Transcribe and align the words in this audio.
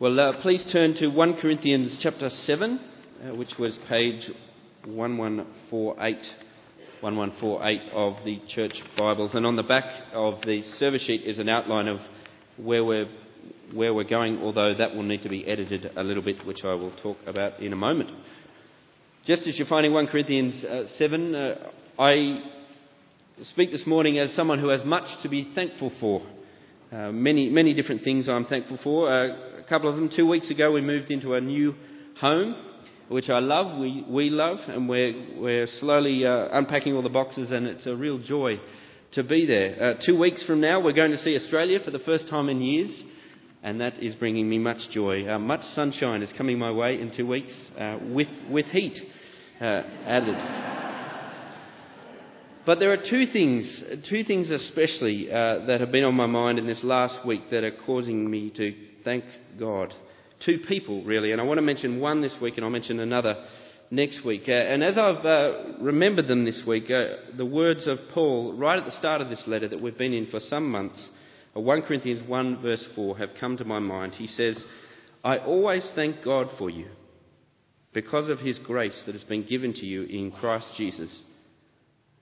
Well, 0.00 0.20
uh, 0.20 0.40
please 0.42 0.64
turn 0.70 0.94
to 0.98 1.08
1 1.08 1.38
Corinthians 1.40 1.98
chapter 2.00 2.30
7, 2.30 2.78
uh, 2.78 3.34
which 3.34 3.54
was 3.58 3.76
page 3.88 4.30
1148, 4.84 6.16
1148 7.00 7.80
of 7.92 8.24
the 8.24 8.40
church 8.46 8.80
Bibles. 8.96 9.34
And 9.34 9.44
on 9.44 9.56
the 9.56 9.64
back 9.64 9.86
of 10.12 10.40
the 10.42 10.62
service 10.76 11.02
sheet 11.04 11.22
is 11.24 11.40
an 11.40 11.48
outline 11.48 11.88
of 11.88 11.98
where 12.58 12.84
we're, 12.84 13.08
where 13.74 13.92
we're 13.92 14.04
going, 14.04 14.38
although 14.38 14.72
that 14.72 14.94
will 14.94 15.02
need 15.02 15.22
to 15.22 15.28
be 15.28 15.44
edited 15.48 15.90
a 15.96 16.04
little 16.04 16.22
bit, 16.22 16.46
which 16.46 16.62
I 16.62 16.74
will 16.74 16.94
talk 17.02 17.16
about 17.26 17.58
in 17.58 17.72
a 17.72 17.76
moment. 17.76 18.12
Just 19.26 19.48
as 19.48 19.58
you're 19.58 19.66
finding 19.66 19.92
1 19.92 20.06
Corinthians 20.06 20.62
uh, 20.62 20.86
7, 20.96 21.34
uh, 21.34 21.70
I 21.98 22.44
speak 23.42 23.72
this 23.72 23.84
morning 23.84 24.20
as 24.20 24.32
someone 24.36 24.60
who 24.60 24.68
has 24.68 24.84
much 24.84 25.20
to 25.24 25.28
be 25.28 25.50
thankful 25.56 25.90
for. 25.98 26.24
Uh, 26.90 27.12
many, 27.12 27.50
many 27.50 27.74
different 27.74 28.02
things 28.02 28.30
I'm 28.30 28.46
thankful 28.46 28.78
for. 28.82 29.10
Uh, 29.10 29.58
a 29.58 29.64
couple 29.68 29.90
of 29.90 29.96
them. 29.96 30.08
Two 30.08 30.26
weeks 30.26 30.50
ago, 30.50 30.72
we 30.72 30.80
moved 30.80 31.10
into 31.10 31.34
a 31.34 31.40
new 31.40 31.74
home, 32.18 32.56
which 33.08 33.28
I 33.28 33.40
love. 33.40 33.78
We, 33.78 34.06
we 34.08 34.30
love, 34.30 34.56
and 34.68 34.88
we're, 34.88 35.12
we're 35.36 35.66
slowly 35.66 36.24
uh, 36.24 36.48
unpacking 36.50 36.94
all 36.94 37.02
the 37.02 37.10
boxes, 37.10 37.50
and 37.50 37.66
it's 37.66 37.86
a 37.86 37.94
real 37.94 38.18
joy 38.18 38.58
to 39.12 39.22
be 39.22 39.44
there. 39.44 39.82
Uh, 39.82 39.94
two 40.02 40.18
weeks 40.18 40.42
from 40.46 40.62
now, 40.62 40.80
we're 40.80 40.94
going 40.94 41.10
to 41.10 41.18
see 41.18 41.36
Australia 41.36 41.78
for 41.84 41.90
the 41.90 41.98
first 41.98 42.26
time 42.30 42.48
in 42.48 42.62
years, 42.62 43.02
and 43.62 43.82
that 43.82 44.02
is 44.02 44.14
bringing 44.14 44.48
me 44.48 44.58
much 44.58 44.88
joy. 44.90 45.30
Uh, 45.30 45.38
much 45.38 45.64
sunshine 45.74 46.22
is 46.22 46.32
coming 46.38 46.58
my 46.58 46.72
way 46.72 46.98
in 46.98 47.14
two 47.14 47.26
weeks 47.26 47.70
with, 48.00 48.28
with 48.50 48.64
heat 48.66 48.98
added. 49.60 50.77
But 52.68 52.80
there 52.80 52.92
are 52.92 52.98
two 52.98 53.24
things, 53.24 53.82
two 54.10 54.24
things 54.24 54.50
especially, 54.50 55.32
uh, 55.32 55.64
that 55.68 55.80
have 55.80 55.90
been 55.90 56.04
on 56.04 56.14
my 56.14 56.26
mind 56.26 56.58
in 56.58 56.66
this 56.66 56.84
last 56.84 57.26
week 57.26 57.48
that 57.50 57.64
are 57.64 57.74
causing 57.86 58.30
me 58.30 58.50
to 58.58 58.74
thank 59.04 59.24
God. 59.58 59.94
Two 60.44 60.58
people, 60.68 61.02
really, 61.02 61.32
and 61.32 61.40
I 61.40 61.44
want 61.44 61.56
to 61.56 61.62
mention 61.62 61.98
one 61.98 62.20
this 62.20 62.36
week 62.42 62.58
and 62.58 62.66
I'll 62.66 62.70
mention 62.70 63.00
another 63.00 63.42
next 63.90 64.22
week. 64.22 64.42
Uh, 64.48 64.52
and 64.52 64.84
as 64.84 64.98
I've 64.98 65.24
uh, 65.24 65.78
remembered 65.80 66.28
them 66.28 66.44
this 66.44 66.62
week, 66.66 66.90
uh, 66.90 67.36
the 67.38 67.46
words 67.46 67.86
of 67.86 68.00
Paul 68.12 68.52
right 68.52 68.78
at 68.78 68.84
the 68.84 68.98
start 68.98 69.22
of 69.22 69.30
this 69.30 69.44
letter 69.46 69.68
that 69.68 69.80
we've 69.80 69.96
been 69.96 70.12
in 70.12 70.26
for 70.26 70.38
some 70.38 70.70
months, 70.70 71.08
uh, 71.56 71.60
1 71.60 71.80
Corinthians 71.84 72.20
1 72.28 72.60
verse 72.60 72.86
4, 72.94 73.16
have 73.16 73.30
come 73.40 73.56
to 73.56 73.64
my 73.64 73.78
mind. 73.78 74.12
He 74.12 74.26
says, 74.26 74.62
I 75.24 75.38
always 75.38 75.90
thank 75.94 76.22
God 76.22 76.48
for 76.58 76.68
you 76.68 76.88
because 77.94 78.28
of 78.28 78.40
his 78.40 78.58
grace 78.58 79.02
that 79.06 79.14
has 79.14 79.24
been 79.24 79.46
given 79.46 79.72
to 79.72 79.86
you 79.86 80.02
in 80.02 80.32
Christ 80.32 80.66
Jesus. 80.76 81.22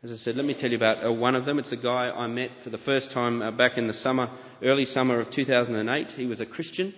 As 0.02 0.12
I 0.12 0.16
said, 0.16 0.36
let 0.36 0.44
me 0.44 0.54
tell 0.58 0.70
you 0.70 0.76
about 0.76 1.04
uh, 1.04 1.10
one 1.10 1.34
of 1.34 1.46
them. 1.46 1.58
It's 1.58 1.72
a 1.72 1.76
guy 1.76 2.10
I 2.10 2.26
met 2.26 2.50
for 2.62 2.68
the 2.68 2.78
first 2.78 3.10
time 3.12 3.40
uh, 3.40 3.50
back 3.50 3.78
in 3.78 3.88
the 3.88 3.94
summer, 3.94 4.28
early 4.62 4.84
summer 4.84 5.20
of 5.20 5.30
2008. 5.30 6.08
He 6.08 6.26
was 6.26 6.38
a 6.38 6.44
Christian. 6.44 6.92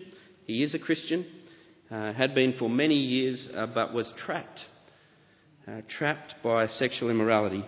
He 0.46 0.64
is 0.64 0.74
a 0.74 0.80
Christian. 0.80 1.24
Uh, 1.90 2.12
had 2.12 2.34
been 2.34 2.54
for 2.58 2.68
many 2.68 2.96
years, 2.96 3.48
uh, 3.54 3.66
but 3.66 3.94
was 3.94 4.12
trapped. 4.16 4.60
Uh, 5.66 5.82
trapped 5.88 6.34
by 6.42 6.66
sexual 6.66 7.08
immorality. 7.08 7.64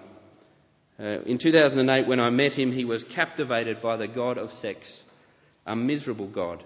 Uh, 0.98 1.22
in 1.22 1.38
2008, 1.38 2.08
when 2.08 2.18
I 2.18 2.30
met 2.30 2.52
him, 2.52 2.72
he 2.72 2.84
was 2.84 3.04
captivated 3.14 3.80
by 3.80 3.96
the 3.96 4.08
God 4.08 4.36
of 4.36 4.50
sex, 4.60 4.78
a 5.64 5.76
miserable 5.76 6.28
God. 6.28 6.64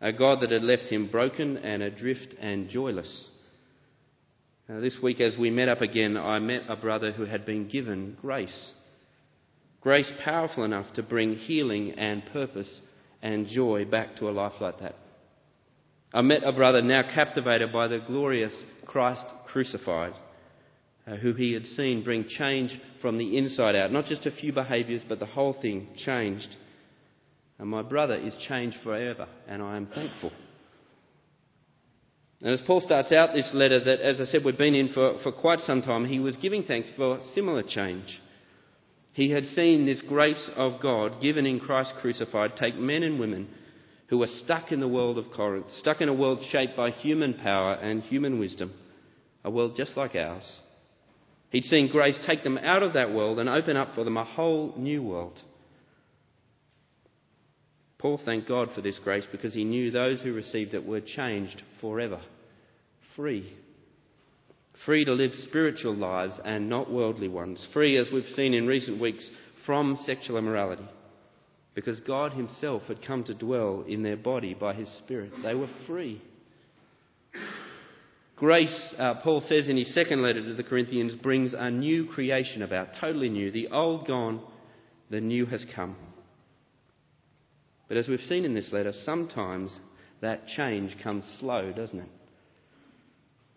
A 0.00 0.12
God 0.12 0.40
that 0.40 0.50
had 0.50 0.64
left 0.64 0.88
him 0.90 1.08
broken 1.08 1.56
and 1.58 1.84
adrift 1.84 2.34
and 2.40 2.68
joyless. 2.68 3.28
Uh, 4.66 4.80
this 4.80 4.98
week, 5.02 5.20
as 5.20 5.36
we 5.36 5.50
met 5.50 5.68
up 5.68 5.82
again, 5.82 6.16
I 6.16 6.38
met 6.38 6.62
a 6.70 6.76
brother 6.76 7.12
who 7.12 7.26
had 7.26 7.44
been 7.44 7.68
given 7.68 8.16
grace. 8.22 8.72
Grace 9.82 10.10
powerful 10.24 10.64
enough 10.64 10.90
to 10.94 11.02
bring 11.02 11.34
healing 11.34 11.92
and 11.98 12.24
purpose 12.32 12.80
and 13.20 13.46
joy 13.46 13.84
back 13.84 14.16
to 14.16 14.28
a 14.28 14.32
life 14.32 14.54
like 14.62 14.80
that. 14.80 14.94
I 16.14 16.22
met 16.22 16.44
a 16.44 16.52
brother 16.52 16.80
now 16.80 17.02
captivated 17.02 17.74
by 17.74 17.88
the 17.88 17.98
glorious 18.06 18.54
Christ 18.86 19.26
crucified, 19.46 20.14
uh, 21.06 21.16
who 21.16 21.34
he 21.34 21.52
had 21.52 21.66
seen 21.66 22.02
bring 22.02 22.24
change 22.26 22.70
from 23.02 23.18
the 23.18 23.36
inside 23.36 23.76
out. 23.76 23.92
Not 23.92 24.06
just 24.06 24.24
a 24.24 24.30
few 24.30 24.54
behaviours, 24.54 25.02
but 25.06 25.18
the 25.18 25.26
whole 25.26 25.52
thing 25.60 25.88
changed. 25.94 26.56
And 27.58 27.68
my 27.68 27.82
brother 27.82 28.14
is 28.14 28.34
changed 28.48 28.78
forever, 28.82 29.28
and 29.46 29.60
I 29.60 29.76
am 29.76 29.88
thankful. 29.88 30.32
And 32.44 32.52
as 32.52 32.60
Paul 32.60 32.82
starts 32.82 33.10
out 33.10 33.32
this 33.32 33.50
letter, 33.54 33.82
that 33.82 34.00
as 34.00 34.20
I 34.20 34.26
said, 34.26 34.44
we've 34.44 34.58
been 34.58 34.74
in 34.74 34.90
for, 34.90 35.18
for 35.22 35.32
quite 35.32 35.60
some 35.60 35.80
time, 35.80 36.04
he 36.04 36.20
was 36.20 36.36
giving 36.36 36.62
thanks 36.62 36.90
for 36.94 37.18
similar 37.32 37.62
change. 37.62 38.20
He 39.14 39.30
had 39.30 39.46
seen 39.46 39.86
this 39.86 40.02
grace 40.02 40.50
of 40.54 40.82
God 40.82 41.22
given 41.22 41.46
in 41.46 41.58
Christ 41.58 41.94
crucified 42.02 42.56
take 42.56 42.76
men 42.76 43.02
and 43.02 43.18
women 43.18 43.48
who 44.08 44.18
were 44.18 44.26
stuck 44.26 44.72
in 44.72 44.80
the 44.80 44.88
world 44.88 45.16
of 45.16 45.30
Corinth, 45.34 45.68
stuck 45.78 46.02
in 46.02 46.10
a 46.10 46.14
world 46.14 46.42
shaped 46.50 46.76
by 46.76 46.90
human 46.90 47.32
power 47.32 47.72
and 47.74 48.02
human 48.02 48.38
wisdom, 48.38 48.74
a 49.42 49.50
world 49.50 49.74
just 49.74 49.96
like 49.96 50.14
ours. 50.14 50.58
He'd 51.48 51.64
seen 51.64 51.90
grace 51.90 52.18
take 52.26 52.44
them 52.44 52.58
out 52.58 52.82
of 52.82 52.92
that 52.92 53.14
world 53.14 53.38
and 53.38 53.48
open 53.48 53.78
up 53.78 53.94
for 53.94 54.04
them 54.04 54.18
a 54.18 54.24
whole 54.24 54.74
new 54.76 55.02
world. 55.02 55.40
Paul 57.96 58.20
thanked 58.22 58.48
God 58.48 58.68
for 58.74 58.82
this 58.82 58.98
grace 58.98 59.26
because 59.32 59.54
he 59.54 59.64
knew 59.64 59.90
those 59.90 60.20
who 60.20 60.34
received 60.34 60.74
it 60.74 60.84
were 60.84 61.00
changed 61.00 61.62
forever 61.80 62.20
free. 63.16 63.52
Free 64.84 65.04
to 65.04 65.12
live 65.12 65.32
spiritual 65.34 65.94
lives 65.94 66.34
and 66.44 66.68
not 66.68 66.90
worldly 66.90 67.28
ones. 67.28 67.66
Free, 67.72 67.96
as 67.96 68.08
we've 68.12 68.24
seen 68.34 68.54
in 68.54 68.66
recent 68.66 69.00
weeks, 69.00 69.28
from 69.64 69.96
sexual 70.04 70.36
immorality. 70.36 70.86
Because 71.74 72.00
God 72.00 72.32
Himself 72.32 72.82
had 72.82 73.04
come 73.04 73.24
to 73.24 73.34
dwell 73.34 73.84
in 73.88 74.02
their 74.02 74.16
body 74.16 74.54
by 74.54 74.74
His 74.74 74.88
Spirit. 74.98 75.32
They 75.42 75.54
were 75.54 75.70
free. 75.86 76.20
Grace, 78.36 78.94
uh, 78.98 79.14
Paul 79.22 79.40
says 79.40 79.68
in 79.68 79.76
his 79.76 79.94
second 79.94 80.20
letter 80.20 80.44
to 80.44 80.54
the 80.54 80.64
Corinthians, 80.64 81.14
brings 81.14 81.54
a 81.56 81.70
new 81.70 82.06
creation 82.06 82.62
about, 82.62 82.88
totally 83.00 83.28
new. 83.28 83.52
The 83.52 83.68
old 83.68 84.08
gone, 84.08 84.40
the 85.08 85.20
new 85.20 85.46
has 85.46 85.64
come. 85.74 85.96
But 87.86 87.96
as 87.96 88.08
we've 88.08 88.20
seen 88.20 88.44
in 88.44 88.54
this 88.54 88.72
letter, 88.72 88.92
sometimes 89.04 89.78
that 90.20 90.48
change 90.48 90.96
comes 91.02 91.24
slow, 91.38 91.72
doesn't 91.72 92.00
it? 92.00 92.08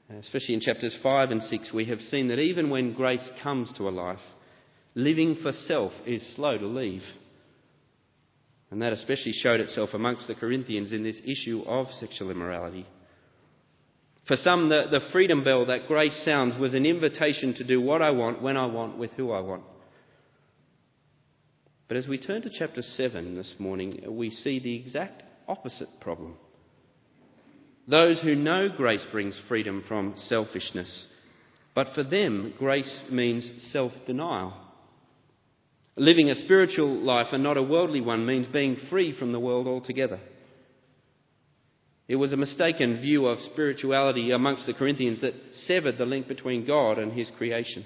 Uh, 0.09 0.18
especially 0.18 0.53
in 0.53 0.62
chapters 0.62 0.97
5 1.03 1.31
and 1.31 1.44
6, 1.44 1.73
we 1.73 1.85
have 1.85 2.00
seen 2.00 2.29
that 2.29 2.40
even 2.40 2.69
when 2.69 2.94
grace 2.94 3.29
comes 3.44 3.72
to 3.73 3.90
a 3.90 3.91
life, 3.91 4.19
living 4.95 5.35
for 5.41 5.51
self 5.51 5.91
is 6.06 6.35
slow 6.35 6.57
to 6.57 6.68
leave. 6.68 7.03
And 8.72 8.81
that 8.81 8.94
especially 8.94 9.34
showed 9.34 9.59
itself 9.59 9.90
amongst 9.94 10.28
the 10.28 10.35
Corinthians 10.35 10.91
in 10.91 11.03
this 11.03 11.19
issue 11.23 11.63
of 11.66 11.88
sexual 12.00 12.31
immorality. 12.31 12.85
For 14.28 14.35
some, 14.35 14.68
the, 14.68 14.84
the 14.91 15.00
freedom 15.12 15.44
bell 15.44 15.66
that 15.68 15.88
grace 15.88 16.22
sounds 16.25 16.59
was 16.59 16.74
an 16.74 16.85
invitation 16.85 17.53
to 17.56 17.63
do 17.63 17.81
what 17.81 18.01
I 18.01 18.12
want, 18.12 18.41
when 18.41 18.57
I 18.57 18.66
want, 18.66 18.97
with 18.97 19.12
who 19.12 19.31
I 19.31 19.39
want. 19.39 19.63
But 21.88 21.95
as 21.95 22.07
we 22.07 22.18
turn 22.18 22.41
to 22.41 22.50
chapter 22.50 22.81
7 22.81 23.35
this 23.35 23.56
morning, 23.57 24.03
we 24.09 24.29
see 24.29 24.59
the 24.59 24.75
exact 24.75 25.24
opposite 25.47 25.88
problem. 26.01 26.35
Those 27.88 28.20
who 28.22 28.36
know 28.36 28.68
grace 28.75 29.06
brings 29.12 29.40
freedom 29.48 29.84
from 29.88 30.16
selfishness, 30.28 31.08
but 31.74 31.88
for 31.96 32.03
them, 32.03 32.53
grace 32.58 33.03
means 33.09 33.50
self 33.72 33.94
denial. 34.06 34.53
Living 35.96 36.30
a 36.30 36.36
spiritual 36.36 36.94
life 37.02 37.28
and 37.31 37.42
not 37.42 37.58
a 37.58 37.64
worldly 37.64 38.02
one 38.02 38.25
means 38.25 38.48
being 38.48 38.75
free 38.90 39.18
from 39.18 39.31
the 39.31 39.40
world 39.40 39.68
altogether. 39.68 40.20
It 42.08 42.18
was 42.18 42.34
a 42.34 42.38
mistaken 42.38 43.02
view 43.02 43.25
of 43.25 43.40
spirituality 43.52 44.31
amongst 44.31 44.66
the 44.66 44.74
Corinthians 44.74 45.22
that 45.22 45.34
severed 45.66 45.98
the 45.98 46.06
link 46.06 46.28
between 46.28 46.68
God 46.68 47.00
and 47.00 47.12
His 47.12 47.30
creation. 47.38 47.86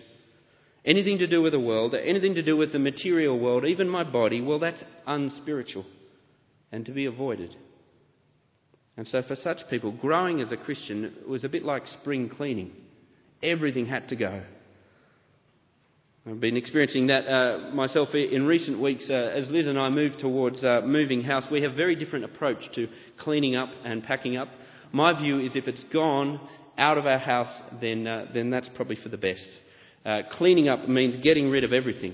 Anything 0.84 1.20
to 1.20 1.28
do 1.28 1.42
with 1.42 1.54
the 1.54 1.60
world, 1.60 1.96
anything 1.96 2.36
to 2.36 2.42
do 2.42 2.58
with 2.58 2.72
the 2.72 2.80
material 2.80 3.40
world, 3.40 3.66
even 3.66 3.88
my 3.88 4.04
body, 4.04 4.42
well, 4.42 4.60
that's 4.60 4.84
unspiritual 5.06 5.86
and 6.72 6.86
to 6.86 6.92
be 6.92 7.06
avoided. 7.06 7.56
And 8.98 9.08
so, 9.08 9.22
for 9.22 9.36
such 9.36 9.58
people, 9.70 9.92
growing 9.92 10.42
as 10.42 10.52
a 10.52 10.58
Christian 10.58 11.14
was 11.28 11.44
a 11.44 11.50
bit 11.50 11.64
like 11.64 11.88
spring 11.88 12.30
cleaning. 12.30 12.72
Everything 13.42 13.86
had 13.86 14.10
to 14.10 14.16
go. 14.16 14.44
I've 16.28 16.40
been 16.40 16.58
experiencing 16.58 17.08
that 17.08 17.28
uh, 17.28 17.72
myself 17.74 18.10
in 18.14 18.46
recent 18.46 18.80
weeks. 18.80 19.10
Uh, 19.10 19.14
as 19.14 19.50
Liz 19.50 19.68
and 19.68 19.80
I 19.80 19.90
move 19.90 20.18
towards 20.20 20.64
uh, 20.64 20.82
moving 20.84 21.24
house, 21.24 21.46
we 21.52 21.64
have 21.64 21.74
very 21.74 21.96
different 21.96 22.26
approach 22.26 22.60
to 22.76 22.88
cleaning 23.18 23.56
up 23.56 23.70
and 23.84 24.04
packing 24.04 24.38
up. 24.38 24.48
My 24.92 25.20
view 25.20 25.40
is 25.40 25.56
if 25.56 25.68
it's 25.68 25.84
gone 25.86 26.40
out 26.78 27.00
of 27.00 27.08
our 27.08 27.18
house, 27.18 27.52
then, 27.82 28.06
uh, 28.06 28.28
then 28.36 28.52
that's 28.52 28.70
probably 28.76 28.98
for 28.98 29.10
the 29.10 29.18
best. 29.18 29.50
Uh, 30.06 30.22
cleaning 30.32 30.70
up 30.70 30.88
means 30.88 31.16
getting 31.24 31.50
rid 31.50 31.64
of 31.64 31.74
everything. 31.74 32.14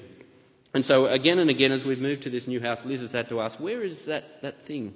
And 0.73 0.85
so, 0.85 1.07
again 1.07 1.39
and 1.39 1.49
again, 1.49 1.73
as 1.73 1.83
we've 1.83 1.99
moved 1.99 2.23
to 2.23 2.29
this 2.29 2.47
new 2.47 2.61
house, 2.61 2.79
Liz 2.85 3.01
has 3.01 3.11
had 3.11 3.27
to 3.29 3.41
ask, 3.41 3.59
Where 3.59 3.83
is 3.83 3.97
that, 4.07 4.23
that 4.41 4.55
thing? 4.67 4.93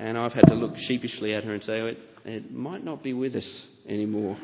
And 0.00 0.16
I've 0.16 0.32
had 0.32 0.46
to 0.46 0.54
look 0.54 0.78
sheepishly 0.78 1.34
at 1.34 1.44
her 1.44 1.52
and 1.52 1.62
say, 1.62 1.78
oh, 1.78 1.86
it, 1.88 1.98
it 2.24 2.50
might 2.50 2.82
not 2.82 3.02
be 3.02 3.12
with 3.12 3.36
us 3.36 3.66
anymore. 3.86 4.38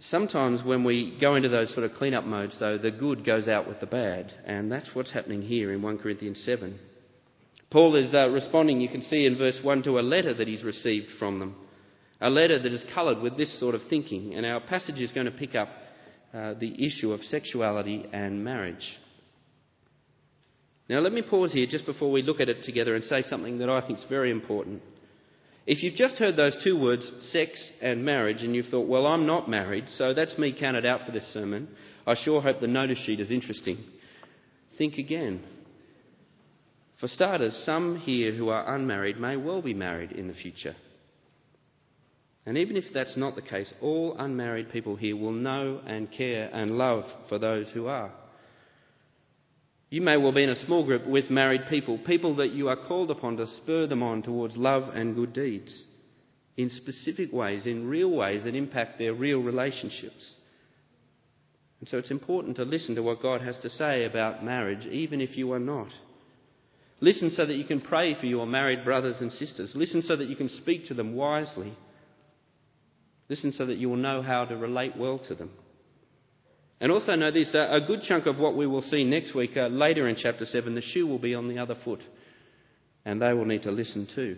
Sometimes 0.00 0.64
when 0.64 0.82
we 0.82 1.18
go 1.20 1.34
into 1.34 1.50
those 1.50 1.74
sort 1.74 1.84
of 1.84 1.92
clean-up 1.92 2.24
modes, 2.24 2.58
though, 2.58 2.78
the 2.78 2.90
good 2.90 3.26
goes 3.26 3.46
out 3.46 3.68
with 3.68 3.80
the 3.80 3.86
bad, 3.86 4.32
and 4.46 4.72
that's 4.72 4.88
what's 4.94 5.12
happening 5.12 5.42
here 5.42 5.70
in 5.70 5.82
1 5.82 5.98
Corinthians 5.98 6.42
7. 6.46 6.78
Paul 7.68 7.94
is 7.94 8.14
uh, 8.14 8.30
responding, 8.30 8.80
you 8.80 8.88
can 8.88 9.02
see 9.02 9.26
in 9.26 9.36
verse 9.36 9.58
1, 9.62 9.82
to 9.82 9.98
a 9.98 10.00
letter 10.00 10.32
that 10.32 10.48
he's 10.48 10.64
received 10.64 11.08
from 11.18 11.38
them. 11.38 11.56
A 12.22 12.30
letter 12.30 12.58
that 12.58 12.72
is 12.72 12.84
coloured 12.94 13.18
with 13.18 13.36
this 13.36 13.60
sort 13.60 13.74
of 13.74 13.82
thinking. 13.90 14.34
And 14.34 14.46
our 14.46 14.60
passage 14.60 15.00
is 15.00 15.12
going 15.12 15.26
to 15.26 15.32
pick 15.32 15.54
up 15.54 15.68
uh, 16.32 16.54
the 16.54 16.86
issue 16.86 17.12
of 17.12 17.20
sexuality 17.20 18.06
and 18.14 18.42
marriage. 18.42 18.98
Now, 20.88 21.00
let 21.00 21.12
me 21.12 21.22
pause 21.22 21.52
here 21.52 21.66
just 21.66 21.84
before 21.84 22.12
we 22.12 22.22
look 22.22 22.40
at 22.40 22.48
it 22.48 22.62
together 22.62 22.94
and 22.94 23.04
say 23.04 23.22
something 23.22 23.58
that 23.58 23.68
I 23.68 23.84
think 23.84 23.98
is 23.98 24.04
very 24.08 24.30
important. 24.30 24.82
If 25.66 25.82
you've 25.82 25.96
just 25.96 26.18
heard 26.18 26.36
those 26.36 26.56
two 26.62 26.78
words, 26.78 27.10
sex 27.32 27.50
and 27.82 28.04
marriage, 28.04 28.42
and 28.42 28.54
you've 28.54 28.66
thought, 28.66 28.86
well, 28.86 29.04
I'm 29.04 29.26
not 29.26 29.50
married, 29.50 29.88
so 29.96 30.14
that's 30.14 30.38
me 30.38 30.52
counted 30.58 30.86
out 30.86 31.04
for 31.04 31.10
this 31.10 31.26
sermon, 31.32 31.68
I 32.06 32.14
sure 32.14 32.40
hope 32.40 32.60
the 32.60 32.68
notice 32.68 32.98
sheet 32.98 33.18
is 33.18 33.32
interesting. 33.32 33.78
Think 34.78 34.96
again. 34.98 35.42
For 37.00 37.08
starters, 37.08 37.60
some 37.66 37.96
here 37.96 38.32
who 38.32 38.48
are 38.48 38.76
unmarried 38.76 39.18
may 39.18 39.36
well 39.36 39.60
be 39.60 39.74
married 39.74 40.12
in 40.12 40.28
the 40.28 40.34
future. 40.34 40.76
And 42.46 42.56
even 42.56 42.76
if 42.76 42.84
that's 42.94 43.16
not 43.16 43.34
the 43.34 43.42
case, 43.42 43.72
all 43.82 44.14
unmarried 44.16 44.70
people 44.70 44.94
here 44.94 45.16
will 45.16 45.32
know 45.32 45.80
and 45.84 46.10
care 46.12 46.48
and 46.52 46.70
love 46.70 47.04
for 47.28 47.40
those 47.40 47.68
who 47.70 47.88
are. 47.88 48.12
You 49.88 50.00
may 50.02 50.16
well 50.16 50.32
be 50.32 50.42
in 50.42 50.50
a 50.50 50.66
small 50.66 50.84
group 50.84 51.06
with 51.06 51.30
married 51.30 51.62
people, 51.70 51.98
people 51.98 52.36
that 52.36 52.52
you 52.52 52.68
are 52.68 52.86
called 52.88 53.10
upon 53.10 53.36
to 53.36 53.46
spur 53.46 53.86
them 53.86 54.02
on 54.02 54.22
towards 54.22 54.56
love 54.56 54.94
and 54.94 55.14
good 55.14 55.32
deeds 55.32 55.84
in 56.56 56.70
specific 56.70 57.32
ways, 57.32 57.66
in 57.66 57.86
real 57.86 58.10
ways 58.10 58.44
that 58.44 58.56
impact 58.56 58.98
their 58.98 59.14
real 59.14 59.38
relationships. 59.38 60.32
And 61.80 61.88
so 61.88 61.98
it's 61.98 62.10
important 62.10 62.56
to 62.56 62.64
listen 62.64 62.94
to 62.94 63.02
what 63.02 63.22
God 63.22 63.42
has 63.42 63.58
to 63.58 63.68
say 63.68 64.04
about 64.04 64.44
marriage, 64.44 64.86
even 64.86 65.20
if 65.20 65.36
you 65.36 65.52
are 65.52 65.60
not. 65.60 65.88
Listen 67.00 67.30
so 67.30 67.44
that 67.44 67.56
you 67.56 67.64
can 67.64 67.82
pray 67.82 68.14
for 68.18 68.26
your 68.26 68.46
married 68.46 68.84
brothers 68.84 69.18
and 69.20 69.30
sisters. 69.30 69.72
Listen 69.74 70.00
so 70.00 70.16
that 70.16 70.28
you 70.28 70.36
can 70.36 70.48
speak 70.48 70.86
to 70.86 70.94
them 70.94 71.14
wisely. 71.14 71.76
Listen 73.28 73.52
so 73.52 73.66
that 73.66 73.76
you 73.76 73.90
will 73.90 73.96
know 73.96 74.22
how 74.22 74.46
to 74.46 74.56
relate 74.56 74.96
well 74.96 75.18
to 75.28 75.34
them. 75.34 75.50
And 76.80 76.92
also 76.92 77.14
know 77.14 77.30
this 77.30 77.54
uh, 77.54 77.68
a 77.70 77.86
good 77.86 78.02
chunk 78.02 78.26
of 78.26 78.38
what 78.38 78.56
we 78.56 78.66
will 78.66 78.82
see 78.82 79.04
next 79.04 79.34
week, 79.34 79.56
uh, 79.56 79.68
later 79.68 80.08
in 80.08 80.16
chapter 80.16 80.44
7, 80.44 80.74
the 80.74 80.82
shoe 80.82 81.06
will 81.06 81.18
be 81.18 81.34
on 81.34 81.48
the 81.48 81.58
other 81.58 81.74
foot. 81.84 82.02
And 83.04 83.22
they 83.22 83.32
will 83.32 83.44
need 83.44 83.62
to 83.62 83.70
listen 83.70 84.08
too. 84.14 84.36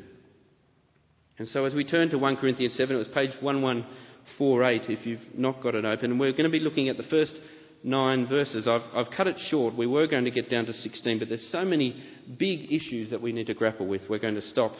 And 1.38 1.49
so 1.49 1.64
as 1.64 1.75
we 1.75 1.85
turn 1.85 2.11
to 2.11 2.19
1 2.19 2.37
Corinthians 2.37 2.75
7, 2.76 2.94
it 2.94 2.99
was 2.99 3.08
page 3.08 3.35
1148 3.40 4.82
if 4.90 5.06
you've 5.06 5.20
not 5.35 5.62
got 5.62 5.75
it 5.75 5.85
open. 5.85 6.12
And 6.12 6.20
we're 6.20 6.32
going 6.32 6.44
to 6.44 6.50
be 6.50 6.61
looking 6.61 6.88
at 6.88 6.96
the 6.96 7.05
first 7.05 7.38
nine 7.82 8.29
verses. 8.29 8.69
I've, 8.69 8.82
I've 8.94 9.11
cut 9.17 9.26
it 9.26 9.38
short. 9.49 9.76
We 9.76 9.87
were 9.87 10.06
going 10.06 10.25
to 10.25 10.31
get 10.31 10.50
down 10.50 10.67
to 10.67 10.73
16, 10.73 11.19
but 11.19 11.29
there's 11.29 11.49
so 11.50 11.64
many 11.64 12.02
big 12.38 12.73
issues 12.73 13.11
that 13.11 13.23
we 13.23 13.32
need 13.32 13.46
to 13.46 13.55
grapple 13.55 13.87
with. 13.87 14.02
We're 14.08 14.19
going 14.19 14.35
to 14.35 14.43
stop 14.43 14.73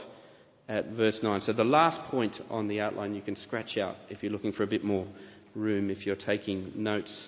at 0.69 0.91
verse 0.91 1.19
9. 1.23 1.43
So 1.43 1.53
the 1.53 1.65
last 1.65 2.11
point 2.11 2.37
on 2.51 2.69
the 2.69 2.81
outline 2.81 3.15
you 3.15 3.23
can 3.23 3.37
scratch 3.37 3.79
out 3.79 3.97
if 4.11 4.23
you're 4.23 4.33
looking 4.33 4.53
for 4.53 4.65
a 4.65 4.67
bit 4.67 4.85
more 4.85 5.07
room, 5.55 5.91
if 5.91 6.07
you're 6.07 6.17
taking 6.17 6.73
notes. 6.77 7.27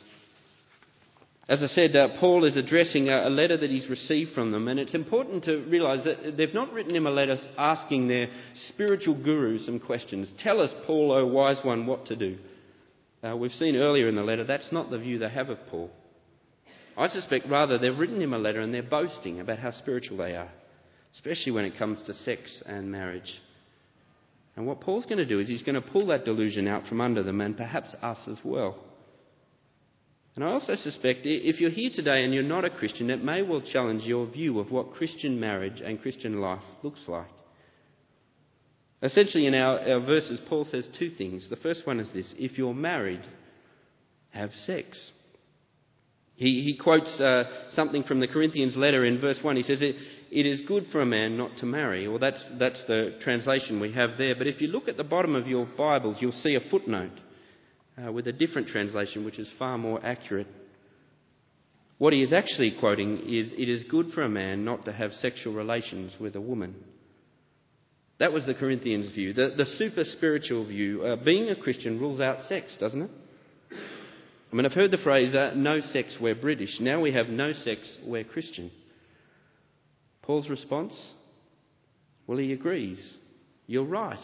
As 1.49 1.63
I 1.63 1.67
said, 1.67 1.97
uh, 1.97 2.09
Paul 2.21 2.45
is 2.45 2.57
addressing 2.57 3.09
a, 3.09 3.27
a, 3.27 3.31
letter 3.31 3.57
that 3.57 3.71
he's 3.71 3.89
received 3.89 4.35
from 4.35 4.53
them, 4.53 4.69
and 4.69 4.79
it's 4.79 4.95
important 4.95 5.45
to 5.45 5.65
realise 5.69 6.05
that 6.05 6.37
they've 6.37 6.55
not 6.55 6.73
written 6.73 6.95
him 6.95 7.07
a 7.07 7.11
letter 7.11 7.37
asking 7.59 8.07
their 8.07 8.29
spiritual 8.69 9.21
guru 9.21 9.59
some 9.59 9.81
questions. 9.81 10.33
Tell 10.39 10.61
us, 10.61 10.73
Paul, 10.87 11.11
O 11.11 11.27
wise 11.27 11.59
one, 11.65 11.87
what 11.87 12.07
to 12.07 12.17
do. 12.17 12.39
Uh, 13.23 13.37
we've 13.37 13.53
seen 13.53 13.77
earlier 13.77 14.09
in 14.09 14.15
the 14.15 14.23
letter 14.23 14.45
that's 14.45 14.73
not 14.73 14.91
the 14.91 14.99
view 14.99 15.19
they 15.19 15.29
have 15.29 15.51
of 15.51 15.59
Paul. 15.69 15.91
I 16.97 17.09
suspect 17.09 17.49
rather 17.49 17.79
they've 17.79 17.97
written 17.97 18.21
him 18.21 18.33
a 18.33 18.39
letter 18.39 18.61
and 18.61 18.73
they're 18.73 18.83
boasting 18.83 19.41
about 19.41 19.59
how 19.59 19.71
spiritual 19.71 20.19
they 20.19 20.37
are, 20.37 20.51
especially 21.15 21.53
when 21.53 21.65
it 21.65 21.79
comes 21.79 22.03
to 22.05 22.15
sex 22.15 22.63
and 22.67 22.91
marriage. 22.91 23.41
And 24.57 24.67
what 24.67 24.81
Paul's 24.81 25.07
going 25.07 25.19
to 25.19 25.27
do 25.27 25.41
is 25.41 25.49
he's 25.49 25.63
going 25.63 25.81
to 25.81 25.91
pull 25.91 26.07
that 26.09 26.25
delusion 26.25 26.67
out 26.67 26.87
from 26.87 27.01
under 27.01 27.23
them 27.23 27.41
and 27.41 27.57
perhaps 27.57 27.95
us 28.03 28.19
as 28.29 28.39
well. 28.45 28.77
And 30.37 30.45
I 30.45 30.49
also 30.49 30.75
suspect 30.77 31.21
if 31.25 31.61
you're 31.61 31.71
here 31.71 31.91
today 31.93 32.25
and 32.25 32.33
you're 32.33 32.43
not 32.43 32.65
a 32.65 32.71
Christian, 32.71 33.11
it 33.11 33.23
may 33.23 33.43
well 33.43 33.61
challenge 33.61 34.05
your 34.05 34.27
view 34.27 34.61
of 34.61 34.71
what 34.71 34.93
Christian 34.93 35.41
marriage 35.41 35.81
and 35.85 36.01
Christian 36.01 36.41
life 36.41 36.63
looks 36.83 37.03
like. 37.09 37.29
Essentially, 39.03 39.47
in 39.47 39.55
our, 39.55 39.81
our 39.81 40.01
verses, 40.01 40.39
Paul 40.49 40.65
says 40.65 40.89
two 40.99 41.11
things. 41.11 41.49
The 41.49 41.57
first 41.57 41.87
one 41.87 42.01
is 42.01 42.13
this 42.13 42.33
if 42.39 42.59
you're 42.59 42.75
married, 42.75 43.23
have 44.31 44.51
sex. 44.53 44.99
He, 46.37 46.63
he 46.63 46.79
quotes 46.79 47.21
uh, 47.21 47.45
something 47.73 48.03
from 48.05 48.21
the 48.21 48.27
Corinthians 48.27 48.77
letter 48.77 49.05
in 49.05 49.21
verse 49.21 49.39
1. 49.43 49.57
He 49.57 49.63
says, 49.63 49.83
it, 49.83 49.97
it 50.31 50.47
is 50.47 50.63
good 50.63 50.87
for 50.91 51.03
a 51.03 51.07
man 51.07 51.37
not 51.37 51.59
to 51.59 51.67
marry. 51.67 52.09
Well, 52.09 52.19
that's, 52.19 52.43
that's 52.59 52.83
the 52.87 53.19
translation 53.21 53.79
we 53.79 53.93
have 53.93 54.17
there. 54.17 54.35
But 54.35 54.47
if 54.47 54.63
you 54.63 54.69
look 54.69 54.89
at 54.89 54.97
the 54.97 55.05
bottom 55.05 55.35
of 55.35 55.47
your 55.47 55.67
Bibles, 55.77 56.17
you'll 56.21 56.33
see 56.33 56.55
a 56.55 56.71
footnote 56.71 57.13
uh, 58.07 58.13
with 58.13 58.27
a 58.27 58.33
different 58.33 58.69
translation, 58.69 59.25
which 59.25 59.39
is 59.39 59.51
far 59.59 59.79
more 59.79 60.05
accurate. 60.05 60.47
What 61.99 62.13
he 62.13 62.23
is 62.23 62.33
actually 62.33 62.77
quoting 62.81 63.19
is, 63.29 63.53
It 63.53 63.69
is 63.69 63.85
good 63.85 64.13
for 64.15 64.23
a 64.23 64.29
man 64.29 64.65
not 64.65 64.87
to 64.87 64.93
have 64.93 65.13
sexual 65.15 65.53
relations 65.53 66.15
with 66.19 66.35
a 66.35 66.41
woman. 66.41 66.75
That 68.19 68.33
was 68.33 68.47
the 68.47 68.55
Corinthians' 68.55 69.13
view. 69.15 69.33
The, 69.33 69.55
the 69.57 69.65
super 69.65 70.05
spiritual 70.05 70.67
view. 70.67 71.03
Uh, 71.05 71.17
being 71.17 71.51
a 71.51 71.57
Christian 71.57 71.99
rules 71.99 72.21
out 72.21 72.43
sex, 72.43 72.77
doesn't 72.79 73.03
it? 73.03 73.11
I 74.53 74.57
mean, 74.57 74.67
I've 74.67 74.73
heard 74.73 74.91
the 74.91 74.99
phrase, 74.99 75.35
uh, 75.35 75.53
no 75.55 75.81
sex, 75.81 76.17
we're 76.21 76.35
British. 76.35 76.81
Now 76.81 77.01
we 77.01 77.13
have 77.13 77.29
no 77.29 77.53
sex, 77.53 77.99
we're 78.05 78.25
Christian. 78.25 78.71
Paul's 80.23 80.49
response? 80.49 80.93
Well, 82.27 82.39
he 82.39 82.53
agrees. 82.53 83.01
You're 83.67 83.85
right. 83.85 84.19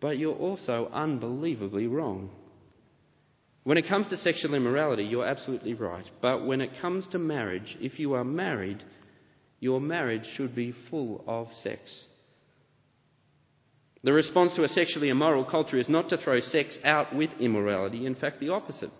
But 0.00 0.18
you're 0.18 0.34
also 0.34 0.90
unbelievably 0.92 1.86
wrong. 1.86 2.30
When 3.64 3.78
it 3.78 3.88
comes 3.88 4.08
to 4.08 4.16
sexual 4.18 4.54
immorality, 4.54 5.04
you're 5.04 5.26
absolutely 5.26 5.74
right. 5.74 6.04
But 6.20 6.46
when 6.46 6.60
it 6.60 6.80
comes 6.80 7.06
to 7.08 7.18
marriage, 7.18 7.76
if 7.80 7.98
you 7.98 8.12
are 8.12 8.24
married, 8.24 8.82
your 9.58 9.80
marriage 9.80 10.26
should 10.36 10.54
be 10.54 10.74
full 10.90 11.24
of 11.26 11.48
sex. 11.62 11.80
The 14.02 14.12
response 14.12 14.54
to 14.56 14.64
a 14.64 14.68
sexually 14.68 15.08
immoral 15.08 15.46
culture 15.46 15.78
is 15.78 15.88
not 15.88 16.10
to 16.10 16.18
throw 16.18 16.40
sex 16.40 16.78
out 16.84 17.16
with 17.16 17.30
immorality, 17.40 18.04
in 18.04 18.14
fact, 18.14 18.38
the 18.38 18.50
opposite. 18.50 18.90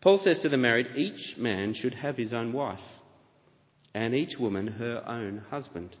Paul 0.00 0.18
says 0.18 0.38
to 0.40 0.48
the 0.48 0.56
married, 0.56 0.86
each 0.94 1.36
man 1.36 1.74
should 1.74 1.94
have 1.94 2.16
his 2.16 2.32
own 2.32 2.52
wife, 2.52 2.78
and 3.92 4.14
each 4.14 4.38
woman 4.38 4.68
her 4.68 5.02
own 5.04 5.42
husband. 5.50 5.96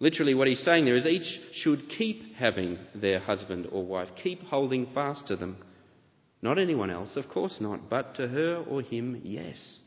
Literally, 0.00 0.34
what 0.34 0.48
he's 0.48 0.64
saying 0.64 0.84
there 0.84 0.96
is 0.96 1.06
each 1.06 1.40
should 1.52 1.88
keep 1.96 2.34
having 2.34 2.78
their 2.92 3.20
husband 3.20 3.68
or 3.70 3.84
wife, 3.84 4.08
keep 4.20 4.42
holding 4.42 4.86
fast 4.92 5.28
to 5.28 5.36
them. 5.36 5.58
Not 6.44 6.58
anyone 6.58 6.90
else, 6.90 7.16
of 7.16 7.26
course 7.30 7.56
not, 7.58 7.88
but 7.88 8.16
to 8.16 8.28
her 8.28 8.62
or 8.68 8.82
him, 8.82 9.18
yes. 9.24 9.78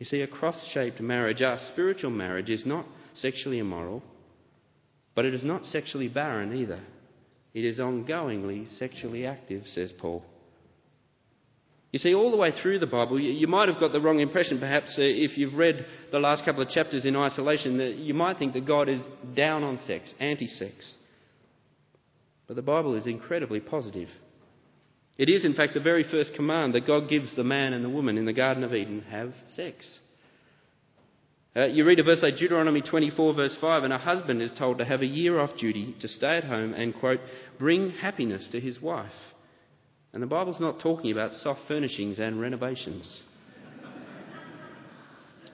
You 0.00 0.04
see, 0.04 0.20
a 0.20 0.26
cross 0.26 0.68
shaped 0.74 1.00
marriage, 1.00 1.40
our 1.42 1.58
spiritual 1.72 2.10
marriage, 2.10 2.50
is 2.50 2.66
not 2.66 2.84
sexually 3.14 3.60
immoral. 3.60 4.02
But 5.14 5.26
it 5.26 5.34
is 5.34 5.44
not 5.44 5.64
sexually 5.66 6.08
barren 6.08 6.56
either. 6.56 6.80
It 7.54 7.64
is 7.64 7.78
ongoingly 7.78 8.76
sexually 8.78 9.26
active, 9.26 9.62
says 9.74 9.92
Paul. 9.96 10.24
You 11.92 12.00
see, 12.00 12.12
all 12.12 12.32
the 12.32 12.36
way 12.36 12.50
through 12.60 12.80
the 12.80 12.86
Bible, 12.86 13.20
you, 13.20 13.46
might 13.46 13.68
have 13.68 13.78
got 13.78 13.92
the 13.92 14.00
wrong 14.00 14.18
impression, 14.18 14.58
perhaps, 14.58 14.96
uh, 14.98 15.02
if 15.02 15.38
you've 15.38 15.54
read 15.54 15.86
the 16.10 16.18
last 16.18 16.44
couple 16.44 16.62
of 16.62 16.68
chapters 16.68 17.06
in 17.06 17.14
isolation, 17.14 17.78
that 17.78 17.94
you 17.94 18.12
might 18.12 18.38
think 18.38 18.54
that 18.54 18.66
God 18.66 18.88
is 18.88 19.02
down 19.36 19.62
on 19.62 19.78
sex, 19.86 20.12
anti 20.18 20.48
sex. 20.48 20.94
But 22.48 22.56
the 22.56 22.62
Bible 22.62 22.96
is 22.96 23.06
incredibly 23.06 23.60
positive. 23.60 24.08
It 25.18 25.28
is, 25.28 25.44
in 25.44 25.54
fact, 25.54 25.74
the 25.74 25.80
very 25.80 26.04
first 26.04 26.34
command 26.34 26.74
that 26.74 26.86
God 26.86 27.08
gives 27.08 27.34
the 27.34 27.42
man 27.44 27.72
and 27.72 27.84
the 27.84 27.90
woman 27.90 28.16
in 28.16 28.24
the 28.24 28.32
Garden 28.32 28.62
of 28.62 28.72
Eden 28.72 29.02
have 29.10 29.34
sex. 29.48 29.84
Uh, 31.56 31.66
you 31.66 31.84
read 31.84 31.98
a 31.98 32.04
verse 32.04 32.22
like 32.22 32.36
Deuteronomy 32.36 32.82
24, 32.82 33.34
verse 33.34 33.56
5, 33.60 33.82
and 33.82 33.92
a 33.92 33.98
husband 33.98 34.40
is 34.40 34.52
told 34.56 34.78
to 34.78 34.84
have 34.84 35.02
a 35.02 35.06
year 35.06 35.40
off 35.40 35.50
duty 35.58 35.96
to 36.00 36.06
stay 36.06 36.36
at 36.36 36.44
home 36.44 36.72
and, 36.72 36.94
quote, 36.94 37.18
bring 37.58 37.90
happiness 37.90 38.48
to 38.52 38.60
his 38.60 38.80
wife. 38.80 39.10
And 40.12 40.22
the 40.22 40.28
Bible's 40.28 40.60
not 40.60 40.80
talking 40.80 41.10
about 41.10 41.32
soft 41.32 41.62
furnishings 41.66 42.20
and 42.20 42.40
renovations. 42.40 43.22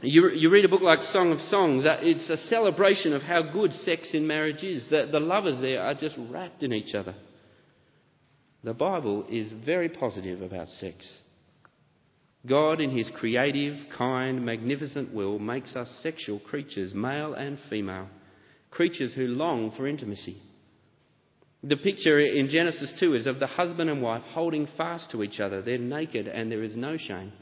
You, 0.03 0.29
you, 0.29 0.51
read 0.51 0.67
a 0.67 0.69
book 0.69 0.83
like 0.83 1.01
Song 1.05 1.33
of 1.33 1.41
Songs, 1.49 1.87
uh, 1.87 1.97
it's 2.03 2.29
a 2.29 2.37
celebration 2.49 3.15
of 3.15 3.23
how 3.23 3.41
good 3.41 3.73
sex 3.73 4.11
in 4.13 4.27
marriage 4.27 4.63
is. 4.63 4.87
The, 4.91 5.09
the 5.11 5.21
lovers 5.21 5.63
there 5.63 5.81
are 5.81 5.95
just 5.95 6.17
wrapped 6.19 6.63
in 6.63 6.75
each 6.75 6.95
other. 6.95 7.15
The 8.65 8.73
Bible 8.73 9.27
is 9.31 9.53
very 9.65 9.91
positive 9.91 10.41
about 10.41 10.69
sex. 10.71 11.07
God, 12.47 12.81
in 12.81 12.97
his 12.97 13.11
creative, 13.15 13.75
kind, 13.97 14.45
magnificent 14.45 15.13
will, 15.13 15.39
makes 15.39 15.77
us 15.77 15.89
sexual 16.03 16.39
creatures, 16.41 16.95
male 16.95 17.35
and 17.35 17.59
female, 17.69 18.09
creatures 18.71 19.13
who 19.15 19.27
long 19.27 19.71
for 19.73 19.87
intimacy. 19.87 20.41
The 21.63 21.77
picture 21.77 22.21
in 22.21 22.49
Genesis 22.49 22.93
2 23.01 23.15
is 23.15 23.27
of 23.27 23.39
the 23.39 23.47
husband 23.47 23.91
and 23.91 24.03
wife 24.03 24.23
holding 24.33 24.67
fast 24.79 25.11
to 25.11 25.23
each 25.23 25.41
other. 25.41 25.61
They're 25.63 25.79
naked 25.79 26.27
and 26.27 26.51
there 26.51 26.63
is 26.63 26.77
no 26.77 26.97
shame. 26.97 27.33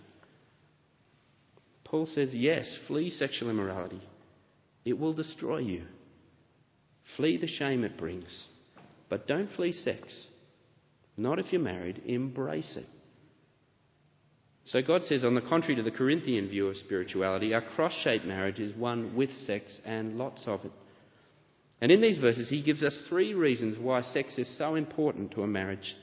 Paul 1.85 2.07
says, 2.07 2.31
yes, 2.33 2.79
flee 2.89 3.11
sexual 3.11 3.51
immorality. 3.51 4.01
It 4.85 4.99
will 4.99 5.13
destroy 5.13 5.59
you. 5.59 5.85
Flee 7.17 7.37
the 7.37 7.49
shame 7.49 7.85
it 7.85 7.99
brings. 7.99 8.47
But 9.09 9.27
don't 9.27 9.51
flee 9.51 9.73
sex. 9.73 10.05
Not 11.17 11.39
if 11.39 11.53
you're 11.53 11.61
married. 11.61 12.03
Embrace 12.07 12.77
it. 12.77 12.87
So 14.65 14.81
God 14.81 15.03
says, 15.05 15.25
on 15.25 15.35
the 15.35 15.41
contrary 15.41 15.77
to 15.77 15.83
the 15.83 15.91
Corinthian 15.91 16.49
view 16.49 16.69
of 16.69 16.77
spirituality, 16.77 17.53
our 17.53 17.63
cross 17.63 17.93
shaped 18.03 18.25
marriage 18.25 18.61
is 18.61 18.75
one 18.77 19.17
with 19.17 19.31
sex 19.45 19.81
and 19.85 20.17
lots 20.17 20.45
of 20.47 20.65
it. 20.65 20.73
And 21.81 21.91
in 21.91 22.01
these 22.01 22.19
verses, 22.19 22.49
he 22.49 22.63
gives 22.63 22.85
us 22.85 22.97
three 23.09 23.35
reasons 23.35 23.77
why 23.77 24.03
sex 24.03 24.39
is 24.39 24.57
so 24.57 24.77
important 24.77 25.33
to 25.33 25.43
a 25.43 25.49
marriage. 25.49 25.97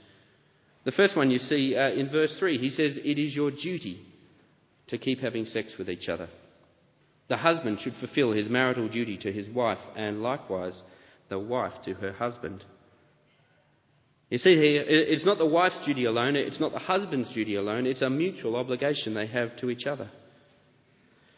The 0.84 0.92
first 0.92 1.16
one 1.16 1.32
you 1.32 1.40
see 1.40 1.76
uh, 1.76 1.92
in 1.92 2.10
verse 2.10 2.36
3, 2.38 2.58
he 2.58 2.70
says, 2.70 2.98
It 2.98 3.18
is 3.18 3.34
your 3.34 3.52
duty 3.52 4.06
to 4.88 4.98
keep 4.98 5.20
having 5.20 5.46
sex 5.46 5.76
with 5.78 5.90
each 5.90 6.10
other. 6.10 6.28
The 7.30 7.38
husband 7.38 7.80
should 7.80 7.94
fulfill 7.96 8.34
his 8.34 8.50
marital 8.50 8.90
duty 8.90 9.18
to 9.20 9.32
his 9.32 9.48
wife, 9.48 9.80
and 9.96 10.22
likewise 10.22 10.82
the 11.30 11.40
wife 11.40 11.74
to 11.86 11.94
her 11.94 12.12
husband. 12.12 12.66
You 14.30 14.38
see 14.38 14.56
here, 14.56 14.84
it's 14.88 15.26
not 15.26 15.40
the 15.40 15.46
wife's 15.46 15.84
duty 15.86 16.06
alone, 16.06 16.36
it's 16.36 16.60
not 16.60 16.72
the 16.72 16.80
husband's 16.80 17.34
duty 17.34 17.56
alone, 17.56 17.88
it's 17.88 18.04
a 18.04 18.10
mutual 18.10 18.56
obligation 18.56 19.16
they 19.16 19.26
have 19.26 19.58
to 19.58 19.72
each 19.72 19.88
other. 19.88 20.10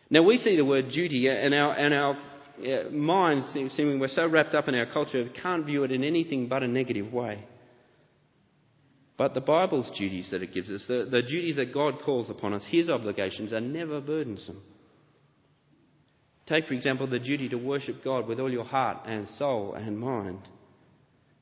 Now 0.09 0.23
we 0.23 0.37
see 0.37 0.57
the 0.57 0.65
word 0.65 0.89
duty 0.89 1.29
uh, 1.29 1.31
and 1.31 1.53
our, 1.53 1.73
and 1.73 1.93
our 1.93 2.17
uh, 2.59 2.89
minds, 2.91 3.45
seeming 3.75 3.97
we're 3.99 4.09
so 4.09 4.27
wrapped 4.27 4.53
up 4.53 4.67
in 4.67 4.75
our 4.75 4.87
culture, 4.87 5.29
can't 5.41 5.65
view 5.65 5.85
it 5.85 5.91
in 5.93 6.03
anything 6.03 6.49
but 6.49 6.63
a 6.63 6.67
negative 6.67 7.13
way. 7.13 7.45
But 9.17 9.35
the 9.35 9.41
Bible's 9.41 9.89
duties 9.97 10.29
that 10.31 10.43
it 10.43 10.53
gives 10.53 10.69
us, 10.69 10.83
the, 10.85 11.07
the 11.09 11.21
duties 11.21 11.55
that 11.55 11.73
God 11.73 11.99
calls 12.03 12.29
upon 12.29 12.53
us, 12.53 12.65
His 12.67 12.89
obligations, 12.89 13.53
are 13.53 13.61
never 13.61 14.01
burdensome. 14.01 14.61
Take, 16.47 16.67
for 16.67 16.73
example, 16.73 17.07
the 17.07 17.19
duty 17.19 17.47
to 17.49 17.55
worship 17.55 18.03
God 18.03 18.27
with 18.27 18.39
all 18.39 18.51
your 18.51 18.65
heart 18.65 19.05
and 19.05 19.29
soul 19.29 19.75
and 19.75 19.97
mind. 19.97 20.39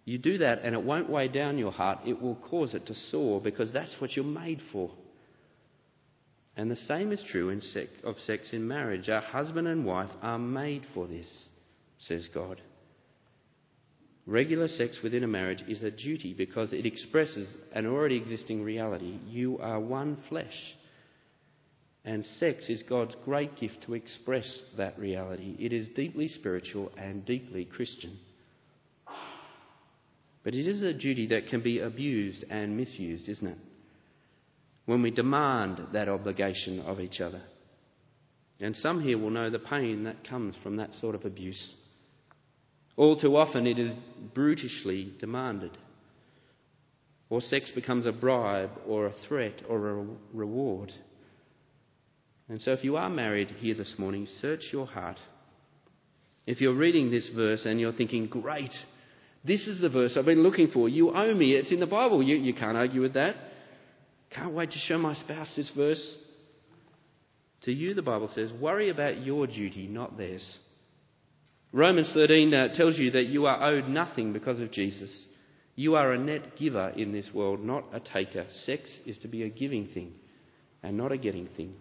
You 0.10 0.18
do 0.18 0.40
that 0.40 0.62
and 0.64 0.74
it 0.74 0.82
won't 0.82 1.08
weigh 1.08 1.28
down 1.28 1.60
your 1.60 1.72
heart, 1.72 2.00
it 2.04 2.20
will 2.20 2.34
cause 2.34 2.74
it 2.74 2.88
to 2.88 2.96
soar 2.96 3.40
because 3.40 3.72
that's 3.72 3.96
what 4.00 4.16
you're 4.16 4.26
made 4.26 4.60
for. 4.72 4.90
And 6.58 6.72
the 6.72 6.76
same 6.76 7.12
is 7.12 7.24
true 7.30 7.50
in 7.50 7.62
sec- 7.62 8.04
of 8.04 8.18
sex 8.26 8.50
in 8.52 8.68
marriage. 8.68 9.08
Our 9.08 9.22
husband 9.22 9.68
and 9.68 9.86
wife 9.86 10.10
are 10.24 10.40
made 10.40 10.82
for 10.96 11.06
this, 11.06 11.50
says 12.00 12.28
God. 12.34 12.60
Regular 14.26 14.68
sex 14.68 14.98
within 15.04 15.24
a 15.24 15.28
marriage 15.28 15.64
is 15.68 15.84
a 15.84 15.92
duty 15.92 16.34
because 16.34 16.74
it 16.74 16.88
expresses 16.88 17.56
an 17.74 17.86
already 17.86 18.16
existing 18.16 18.64
reality. 18.64 19.20
You 19.28 19.60
are 19.60 19.80
one 19.80 20.18
flesh. 20.28 20.76
And 22.04 22.26
sex 22.26 22.68
is 22.68 22.82
God's 22.82 23.16
great 23.26 23.58
gift 23.58 23.84
to 23.86 23.94
express 23.94 24.60
that 24.76 24.98
reality. 24.98 25.56
It 25.60 25.72
is 25.72 25.88
deeply 25.90 26.30
spiritual 26.30 26.92
and 26.98 27.24
deeply 27.28 27.66
Christian. 27.66 28.18
But 30.44 30.56
it 30.56 30.68
is 30.68 30.84
a 30.84 30.94
duty 30.94 31.28
that 31.28 31.48
can 31.48 31.62
be 31.62 31.80
abused 31.80 32.46
and 32.50 32.78
misused, 32.78 33.28
isn't 33.28 33.48
it? 33.48 33.58
When 34.86 35.02
we 35.02 35.12
demand 35.12 35.80
that 35.94 36.10
obligation 36.10 36.80
of 36.80 37.00
each 37.00 37.20
other. 37.20 37.42
And 38.60 38.76
some 38.76 39.02
here 39.02 39.18
will 39.18 39.30
know 39.30 39.50
the 39.50 39.60
pain 39.60 40.04
that 40.04 40.28
comes 40.28 40.56
from 40.64 40.78
that 40.78 40.94
sort 40.96 41.16
of 41.16 41.26
abuse. 41.26 41.74
All 42.98 43.18
too 43.18 43.38
often 43.38 43.68
it 43.68 43.80
is 43.80 43.92
brutishly 44.34 45.14
demanded. 45.20 45.78
Or 47.30 47.42
sex 47.42 47.72
becomes 47.74 48.06
a 48.06 48.12
bribe 48.12 48.72
or 48.88 49.06
a 49.06 49.14
threat 49.28 49.62
or 49.70 49.90
a 49.90 50.06
reward. 50.34 50.92
And 52.50 52.62
so 52.62 52.72
if 52.72 52.84
you 52.84 52.98
are 52.98 53.10
married 53.10 53.52
here 53.60 53.76
this 53.76 53.96
morning, 53.98 54.28
search 54.42 54.64
your 54.74 54.88
heart. 54.88 55.18
If 56.48 56.60
you're 56.60 56.74
reading 56.74 57.12
this 57.12 57.30
verse 57.36 57.66
and 57.66 57.80
you're 57.80 57.94
thinking, 57.94 58.26
great, 58.26 58.74
this 59.44 59.68
is 59.68 59.80
the 59.82 59.90
verse 59.90 60.16
I've 60.18 60.26
been 60.26 60.44
looking 60.44 60.68
for. 60.68 60.90
You 60.90 61.12
owe 61.12 61.34
me. 61.34 61.54
It's 61.54 61.72
in 61.72 61.80
the 61.80 61.88
Bible. 61.88 62.22
You, 62.22 62.36
you 62.36 62.54
can't 62.54 62.78
argue 62.78 63.02
with 63.02 63.14
that. 63.14 63.36
Can't 64.32 64.54
wait 64.54 64.72
to 64.72 64.78
show 64.78 64.98
my 64.98 65.14
spouse 65.14 65.52
this 65.56 65.72
verse. 65.76 66.16
To 67.64 67.72
you, 67.72 67.94
the 67.94 68.02
Bible 68.02 68.30
says, 68.34 68.52
worry 68.54 68.90
about 68.90 69.24
your 69.24 69.48
duty, 69.48 69.88
not 69.88 70.18
theirs. 70.18 70.46
Romans 71.72 72.12
13 72.14 72.54
uh, 72.54 72.68
tells 72.74 72.98
you 72.98 73.12
that 73.12 73.26
you 73.28 73.46
are 73.46 73.64
owed 73.64 73.88
nothing 73.88 74.34
because 74.34 74.60
of 74.60 74.72
Jesus. 74.72 75.12
You 75.76 75.96
are 75.96 76.14
a 76.14 76.20
net 76.20 76.58
giver 76.58 76.90
in 76.90 77.12
this 77.12 77.30
world, 77.34 77.64
not 77.64 77.86
a 77.94 78.00
taker. 78.00 78.46
Sex 78.64 78.90
is 79.06 79.18
to 79.20 79.28
be 79.28 79.44
a 79.44 79.50
giving 79.50 79.88
thing 79.88 80.14
and 80.84 80.98
not 80.98 81.12
a 81.12 81.18
getting 81.18 81.48
thing. 81.56 81.74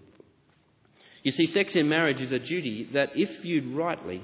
You 1.23 1.33
see, 1.33 1.47
sex 1.47 1.75
in 1.75 1.89
marriage 1.89 2.21
is 2.21 2.33
a 2.33 2.39
duty 2.39 2.89
that, 2.93 3.11
if 3.15 3.43
viewed 3.43 3.77
rightly, 3.77 4.23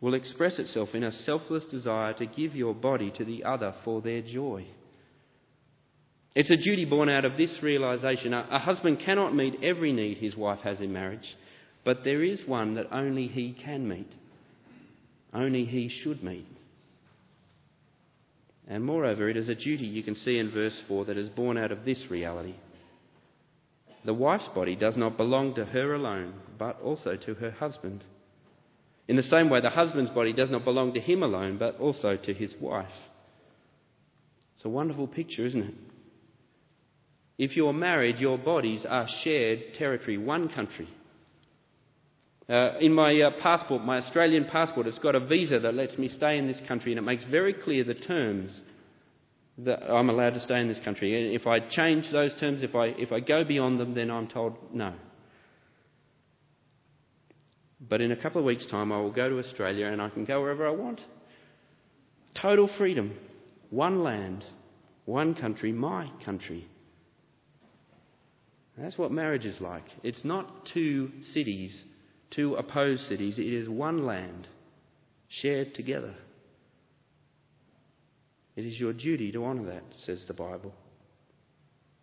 will 0.00 0.14
express 0.14 0.58
itself 0.58 0.90
in 0.94 1.04
a 1.04 1.12
selfless 1.12 1.64
desire 1.66 2.12
to 2.14 2.26
give 2.26 2.54
your 2.54 2.74
body 2.74 3.10
to 3.16 3.24
the 3.24 3.44
other 3.44 3.74
for 3.84 4.02
their 4.02 4.22
joy. 4.22 4.66
It's 6.34 6.50
a 6.50 6.56
duty 6.56 6.84
born 6.84 7.08
out 7.08 7.24
of 7.24 7.38
this 7.38 7.58
realization. 7.62 8.34
A 8.34 8.58
husband 8.58 9.00
cannot 9.04 9.34
meet 9.34 9.62
every 9.62 9.92
need 9.92 10.18
his 10.18 10.36
wife 10.36 10.60
has 10.60 10.80
in 10.82 10.92
marriage, 10.92 11.34
but 11.82 12.04
there 12.04 12.22
is 12.22 12.46
one 12.46 12.74
that 12.74 12.92
only 12.92 13.26
he 13.26 13.54
can 13.54 13.88
meet, 13.88 14.12
only 15.32 15.64
he 15.64 15.88
should 15.88 16.22
meet. 16.22 16.46
And 18.68 18.84
moreover, 18.84 19.30
it 19.30 19.36
is 19.38 19.48
a 19.48 19.54
duty 19.54 19.86
you 19.86 20.02
can 20.02 20.16
see 20.16 20.38
in 20.38 20.50
verse 20.50 20.78
4 20.88 21.06
that 21.06 21.16
is 21.16 21.30
born 21.30 21.56
out 21.56 21.72
of 21.72 21.84
this 21.86 22.04
reality. 22.10 22.56
The 24.04 24.12
wife's 24.12 24.48
body 24.48 24.76
does 24.76 24.96
not 24.96 25.16
belong 25.16 25.54
to 25.54 25.64
her 25.64 25.94
alone, 25.94 26.34
but 26.58 26.80
also 26.82 27.16
to 27.16 27.34
her 27.34 27.52
husband. 27.52 28.04
In 29.08 29.16
the 29.16 29.22
same 29.22 29.50
way, 29.50 29.60
the 29.60 29.70
husband's 29.70 30.10
body 30.10 30.32
does 30.32 30.50
not 30.50 30.64
belong 30.64 30.94
to 30.94 31.00
him 31.00 31.22
alone, 31.22 31.58
but 31.58 31.78
also 31.78 32.16
to 32.16 32.34
his 32.34 32.54
wife. 32.60 32.92
It's 34.56 34.64
a 34.64 34.68
wonderful 34.68 35.06
picture, 35.06 35.46
isn't 35.46 35.62
it? 35.62 35.74
If 37.38 37.56
you're 37.56 37.72
married, 37.72 38.18
your 38.18 38.38
bodies 38.38 38.86
are 38.88 39.06
shared 39.22 39.74
territory, 39.74 40.16
one 40.16 40.48
country. 40.48 40.88
Uh, 42.48 42.78
in 42.80 42.92
my 42.92 43.20
uh, 43.20 43.30
passport, 43.42 43.84
my 43.84 43.98
Australian 43.98 44.44
passport, 44.44 44.86
it's 44.86 44.98
got 44.98 45.14
a 45.14 45.20
visa 45.20 45.58
that 45.58 45.74
lets 45.74 45.98
me 45.98 46.08
stay 46.08 46.38
in 46.38 46.46
this 46.46 46.60
country, 46.66 46.92
and 46.92 46.98
it 46.98 47.02
makes 47.02 47.24
very 47.24 47.52
clear 47.52 47.84
the 47.84 47.94
terms 47.94 48.60
that 49.58 49.82
I'm 49.82 50.10
allowed 50.10 50.34
to 50.34 50.40
stay 50.40 50.60
in 50.60 50.68
this 50.68 50.78
country. 50.84 51.26
And 51.26 51.34
if 51.34 51.46
I 51.46 51.60
change 51.60 52.10
those 52.12 52.34
terms, 52.38 52.62
if 52.62 52.74
I, 52.74 52.86
if 52.86 53.12
I 53.12 53.20
go 53.20 53.44
beyond 53.44 53.80
them, 53.80 53.94
then 53.94 54.10
I'm 54.10 54.28
told 54.28 54.54
no. 54.72 54.94
But 57.80 58.00
in 58.00 58.12
a 58.12 58.16
couple 58.16 58.40
of 58.40 58.46
weeks' 58.46 58.66
time, 58.66 58.90
I 58.90 59.00
will 59.00 59.12
go 59.12 59.28
to 59.28 59.38
Australia 59.38 59.86
and 59.86 60.00
I 60.00 60.08
can 60.08 60.24
go 60.24 60.40
wherever 60.40 60.66
I 60.66 60.70
want. 60.70 61.00
Total 62.40 62.68
freedom. 62.78 63.16
One 63.70 64.02
land, 64.02 64.44
one 65.04 65.34
country, 65.34 65.72
my 65.72 66.10
country. 66.24 66.66
That's 68.78 68.98
what 68.98 69.10
marriage 69.10 69.46
is 69.46 69.60
like. 69.60 69.84
It's 70.02 70.24
not 70.24 70.66
two 70.72 71.10
cities, 71.32 71.84
two 72.30 72.54
opposed 72.56 73.02
cities. 73.02 73.38
It 73.38 73.52
is 73.52 73.68
one 73.68 74.04
land 74.06 74.48
shared 75.28 75.74
together. 75.74 76.14
It 78.54 78.64
is 78.64 78.78
your 78.78 78.92
duty 78.92 79.32
to 79.32 79.44
honour 79.44 79.66
that, 79.66 79.84
says 79.98 80.24
the 80.26 80.34
Bible. 80.34 80.72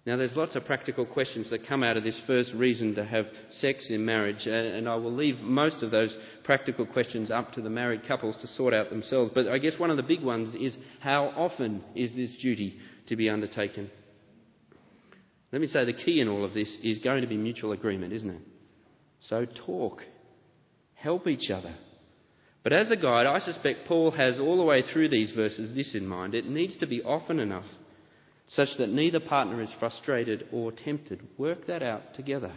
Now, 0.05 0.17
there's 0.17 0.35
lots 0.35 0.57
of 0.57 0.65
practical 0.65 1.05
questions 1.05 1.49
that 1.49 1.65
come 1.65 1.81
out 1.81 1.95
of 1.95 2.03
this 2.03 2.19
first 2.27 2.53
reason 2.53 2.93
to 2.95 3.05
have 3.05 3.25
sex 3.49 3.87
in 3.89 4.03
marriage, 4.03 4.45
uh, 4.45 4.51
and 4.51 4.89
I 4.89 4.95
will 4.95 5.13
leave 5.13 5.39
most 5.39 5.81
of 5.81 5.91
those 5.91 6.13
practical 6.43 6.85
questions 6.85 7.31
up 7.31 7.53
to 7.53 7.61
the 7.61 7.69
married 7.69 8.05
couples 8.05 8.35
to 8.41 8.47
sort 8.47 8.73
out 8.73 8.89
themselves. 8.89 9.31
But 9.33 9.47
I 9.47 9.59
guess 9.59 9.79
one 9.79 9.91
of 9.91 9.97
the 9.97 10.03
big 10.03 10.21
ones 10.21 10.55
is 10.55 10.75
how 10.99 11.27
often 11.37 11.83
is 11.95 12.13
this 12.15 12.35
duty 12.41 12.79
to 13.07 13.15
be 13.15 13.29
undertaken? 13.29 13.89
Let 15.53 15.61
me 15.61 15.67
say 15.67 15.85
the 15.85 15.93
key 15.93 16.19
in 16.19 16.27
all 16.27 16.43
of 16.43 16.53
this 16.53 16.75
is 16.83 16.99
going 16.99 17.21
to 17.21 17.27
be 17.27 17.37
mutual 17.37 17.71
agreement, 17.71 18.11
isn't 18.11 18.29
it? 18.29 18.41
So 19.21 19.45
talk, 19.45 20.01
help 20.95 21.27
each 21.27 21.49
other. 21.49 21.75
But 22.61 22.73
as 22.73 22.91
a 22.91 22.97
guide, 22.97 23.25
I 23.25 23.39
suspect 23.39 23.87
Paul 23.87 24.11
has 24.11 24.37
all 24.37 24.57
the 24.57 24.63
way 24.63 24.81
through 24.81 25.09
these 25.09 25.31
verses 25.31 25.73
this 25.73 25.95
in 25.95 26.05
mind. 26.05 26.35
It 26.35 26.45
needs 26.45 26.75
to 26.77 26.87
be 26.87 27.01
often 27.03 27.39
enough 27.39 27.67
such 28.47 28.69
that 28.77 28.89
neither 28.89 29.19
partner 29.19 29.61
is 29.61 29.73
frustrated 29.79 30.47
or 30.51 30.71
tempted. 30.71 31.21
Work 31.37 31.67
that 31.67 31.81
out 31.81 32.13
together. 32.13 32.53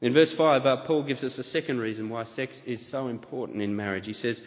In 0.00 0.12
verse 0.12 0.34
5, 0.36 0.66
uh, 0.66 0.76
Paul 0.84 1.04
gives 1.04 1.22
us 1.22 1.38
a 1.38 1.44
second 1.44 1.78
reason 1.78 2.10
why 2.10 2.24
sex 2.24 2.60
is 2.66 2.90
so 2.90 3.06
important 3.06 3.62
in 3.62 3.76
marriage. 3.76 4.06
He 4.06 4.12
says, 4.12 4.40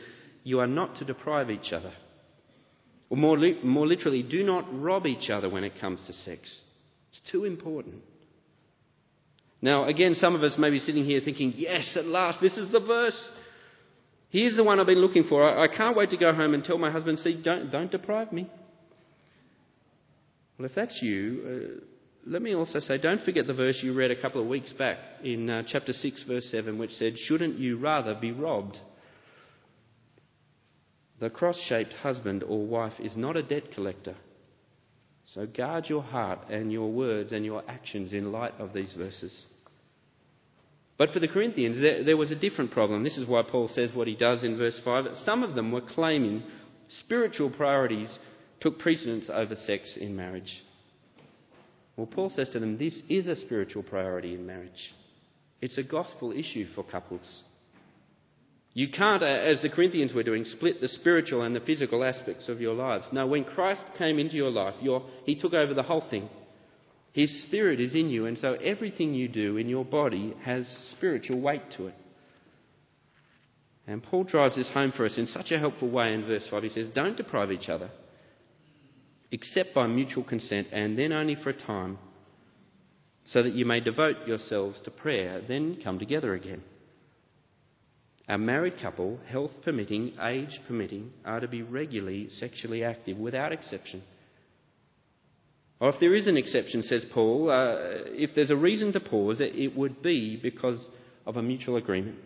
You 0.44 0.60
are 0.60 0.68
not 0.68 0.98
to 0.98 1.06
deprive 1.06 1.50
each 1.50 1.72
other. 1.72 1.94
Or 3.10 3.18
more, 3.18 3.38
li- 3.38 3.60
more 3.64 3.88
literally, 3.88 4.22
do 4.22 4.44
not 4.44 4.66
rob 4.82 5.06
each 5.06 5.30
other 5.30 5.50
when 5.50 5.64
it 5.64 5.80
comes 5.80 6.06
to 6.08 6.14
sex. 6.14 6.42
It's 7.10 7.32
too 7.32 7.46
important. 7.46 8.02
Now, 9.62 9.86
again, 9.88 10.16
some 10.16 10.36
of 10.36 10.44
us 10.44 10.56
may 10.58 10.70
be 10.70 10.80
sitting 10.80 11.06
here 11.06 11.22
thinking, 11.24 11.54
Yes, 11.56 11.96
at 11.96 12.06
last, 12.06 12.42
this 12.42 12.58
is 12.58 12.72
the 12.74 12.82
verse. 12.82 13.30
Here's 14.30 14.58
the 14.58 14.64
one 14.66 14.82
I've 14.82 14.86
been 14.86 15.00
looking 15.00 15.24
for. 15.24 15.50
I, 15.50 15.64
I 15.64 15.68
can't 15.70 15.96
wait 15.96 16.10
to 16.10 16.18
go 16.18 16.34
home 16.34 16.54
and 16.54 16.66
tell 16.66 16.78
my 16.78 16.92
husband, 16.92 17.20
See, 17.20 17.42
don't, 17.42 17.72
don't 17.72 17.90
deprive 17.90 18.34
me. 18.34 18.52
Well, 20.58 20.68
if 20.68 20.76
that's 20.76 21.00
you, 21.02 21.44
uh, 21.46 21.86
let 22.26 22.42
me 22.42 22.56
also 22.56 22.80
say, 22.80 22.98
don't 22.98 23.22
forget 23.22 23.46
the 23.46 23.54
verse 23.54 23.80
you 23.84 23.94
read 23.94 24.12
a 24.12 24.22
couple 24.22 24.42
of 24.42 24.48
weeks 24.48 24.74
back 24.74 24.98
in 25.24 25.50
uh, 25.50 25.64
chapter 25.68 25.94
6, 25.94 26.24
verse 26.28 26.50
7, 26.50 26.78
which 26.78 26.92
said, 26.92 27.14
Shouldn't 27.18 27.60
you 27.60 27.78
rather 27.78 28.16
be 28.16 28.32
robbed? 28.32 28.78
The 31.20 31.30
cross 31.30 31.58
shaped 31.68 31.94
husband 31.94 32.44
or 32.44 32.66
wife 32.66 33.00
is 33.00 33.16
not 33.16 33.38
a 33.38 33.44
debt 33.44 33.74
collector. 33.74 34.16
So 35.34 35.46
guard 35.46 35.86
your 35.88 36.04
heart 36.04 36.50
and 36.50 36.72
your 36.72 36.92
words 36.92 37.32
and 37.32 37.46
your 37.46 37.64
actions 37.68 38.14
in 38.14 38.32
light 38.32 38.54
of 38.60 38.74
these 38.74 38.94
verses. 38.94 39.36
But 40.98 41.10
for 41.10 41.20
the 41.20 41.28
Corinthians, 41.28 41.82
there, 41.82 42.04
there, 42.04 42.18
was 42.18 42.32
a 42.32 42.36
different 42.36 42.72
problem. 42.72 43.04
This 43.04 43.18
is 43.18 43.28
why 43.28 43.44
Paul 43.44 43.68
says 43.68 43.92
what 43.94 44.08
he 44.08 44.16
does 44.16 44.44
in 44.44 44.58
verse 44.58 44.80
5. 44.84 45.06
Some 45.24 45.44
of 45.44 45.56
them 45.56 45.72
were 45.72 45.82
claiming 45.82 46.44
spiritual 46.88 47.50
priorities 47.50 48.18
took 48.66 48.80
precedence 48.80 49.30
over 49.32 49.54
sex 49.54 49.96
in 49.96 50.16
marriage. 50.16 50.64
Well, 51.96 52.08
Paul 52.08 52.32
says 52.32 52.50
to 52.50 52.60
them, 52.60 52.80
this 52.80 53.00
is 53.08 53.28
a 53.28 53.36
spiritual 53.36 53.84
priority 53.84 54.34
in 54.34 54.48
marriage. 54.48 54.92
It's 55.62 55.78
a 55.78 55.84
gospel 55.84 56.32
issue 56.32 56.66
for 56.74 56.84
couples. 56.84 57.44
You 58.74 58.88
can't, 58.90 59.22
uh, 59.22 59.28
as 59.28 59.62
the 59.62 59.70
Corinthians 59.70 60.14
were 60.14 60.24
doing, 60.24 60.46
split 60.46 60.82
the 60.82 60.88
spiritual 60.88 61.44
and 61.44 61.56
the 61.56 61.60
physical 61.60 62.04
aspects 62.04 62.50
of 62.50 62.60
your 62.60 62.74
lives. 62.74 63.06
No, 63.12 63.28
when 63.28 63.44
Christ 63.44 63.84
came 64.00 64.18
into 64.18 64.36
your 64.36 64.50
life, 64.50 64.74
he 65.26 65.36
took 65.36 65.54
over 65.54 65.76
the 65.76 65.84
whole 65.84 66.04
thing. 66.10 66.28
His 67.14 67.44
Spirit 67.44 67.80
is 67.80 67.94
in 67.94 68.10
you, 68.10 68.26
and 68.26 68.38
so 68.38 68.54
everything 68.54 69.14
you 69.14 69.28
do 69.28 69.58
in 69.58 69.70
your 69.70 69.86
body 69.86 70.34
has 70.44 70.68
spiritual 70.98 71.40
weight 71.40 71.70
to 71.78 71.88
it. 71.88 71.96
And 73.86 74.02
Paul 74.02 74.24
drives 74.24 74.56
this 74.56 74.72
home 74.72 74.92
for 74.92 75.06
us 75.06 75.20
in 75.20 75.28
such 75.28 75.52
a 75.52 75.60
helpful 75.60 75.92
way 75.92 76.16
in 76.16 76.26
verse 76.26 76.48
5. 76.50 76.64
He 76.64 76.70
says, 76.70 76.90
Don't 76.94 77.16
deprive 77.16 77.52
each 77.52 77.70
other, 77.70 77.92
except 79.36 79.76
by 79.76 79.86
mutual 79.86 80.24
consent, 80.24 80.66
and 80.72 80.98
then 80.98 81.12
only 81.12 81.36
for 81.36 81.50
a 81.50 81.54
time, 81.54 81.98
so 83.26 83.44
that 83.44 83.54
you 83.54 83.66
may 83.66 83.82
devote 83.82 84.16
yourselves 84.26 84.80
to 84.80 84.90
prayer, 84.90 85.42
then 85.46 85.78
come 85.84 86.00
together 86.00 86.34
again. 86.34 86.64
A 88.30 88.38
married 88.38 88.80
couple, 88.82 89.20
health 89.28 89.52
permitting, 89.62 90.14
age 90.24 90.58
permitting, 90.68 91.12
are 91.26 91.42
to 91.42 91.50
be 91.50 91.64
regularly 91.64 92.30
sexually 92.30 92.82
active 92.86 93.18
without 93.18 93.52
exception. 93.52 94.04
Or 95.82 95.90
if 95.90 96.00
there 96.00 96.16
is 96.16 96.28
an 96.28 96.38
exception, 96.38 96.82
says 96.84 97.06
Paul, 97.14 97.52
uh, 97.52 98.08
if 98.14 98.34
there's 98.36 98.52
a 98.52 98.56
reason 98.56 98.94
to 98.94 99.02
pause, 99.02 99.42
it 99.42 99.76
would 99.76 100.02
be 100.02 100.40
because 100.42 100.88
of 101.26 101.36
a 101.36 101.44
mutual 101.44 101.76
agreement. 101.76 102.20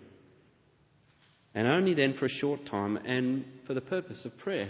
And 1.56 1.68
only 1.68 1.96
then 1.96 2.14
for 2.14 2.26
a 2.26 2.30
short 2.30 2.68
time 2.68 2.98
and 2.98 3.46
for 3.66 3.74
the 3.74 3.82
purpose 3.82 4.24
of 4.26 4.38
prayer. 4.38 4.70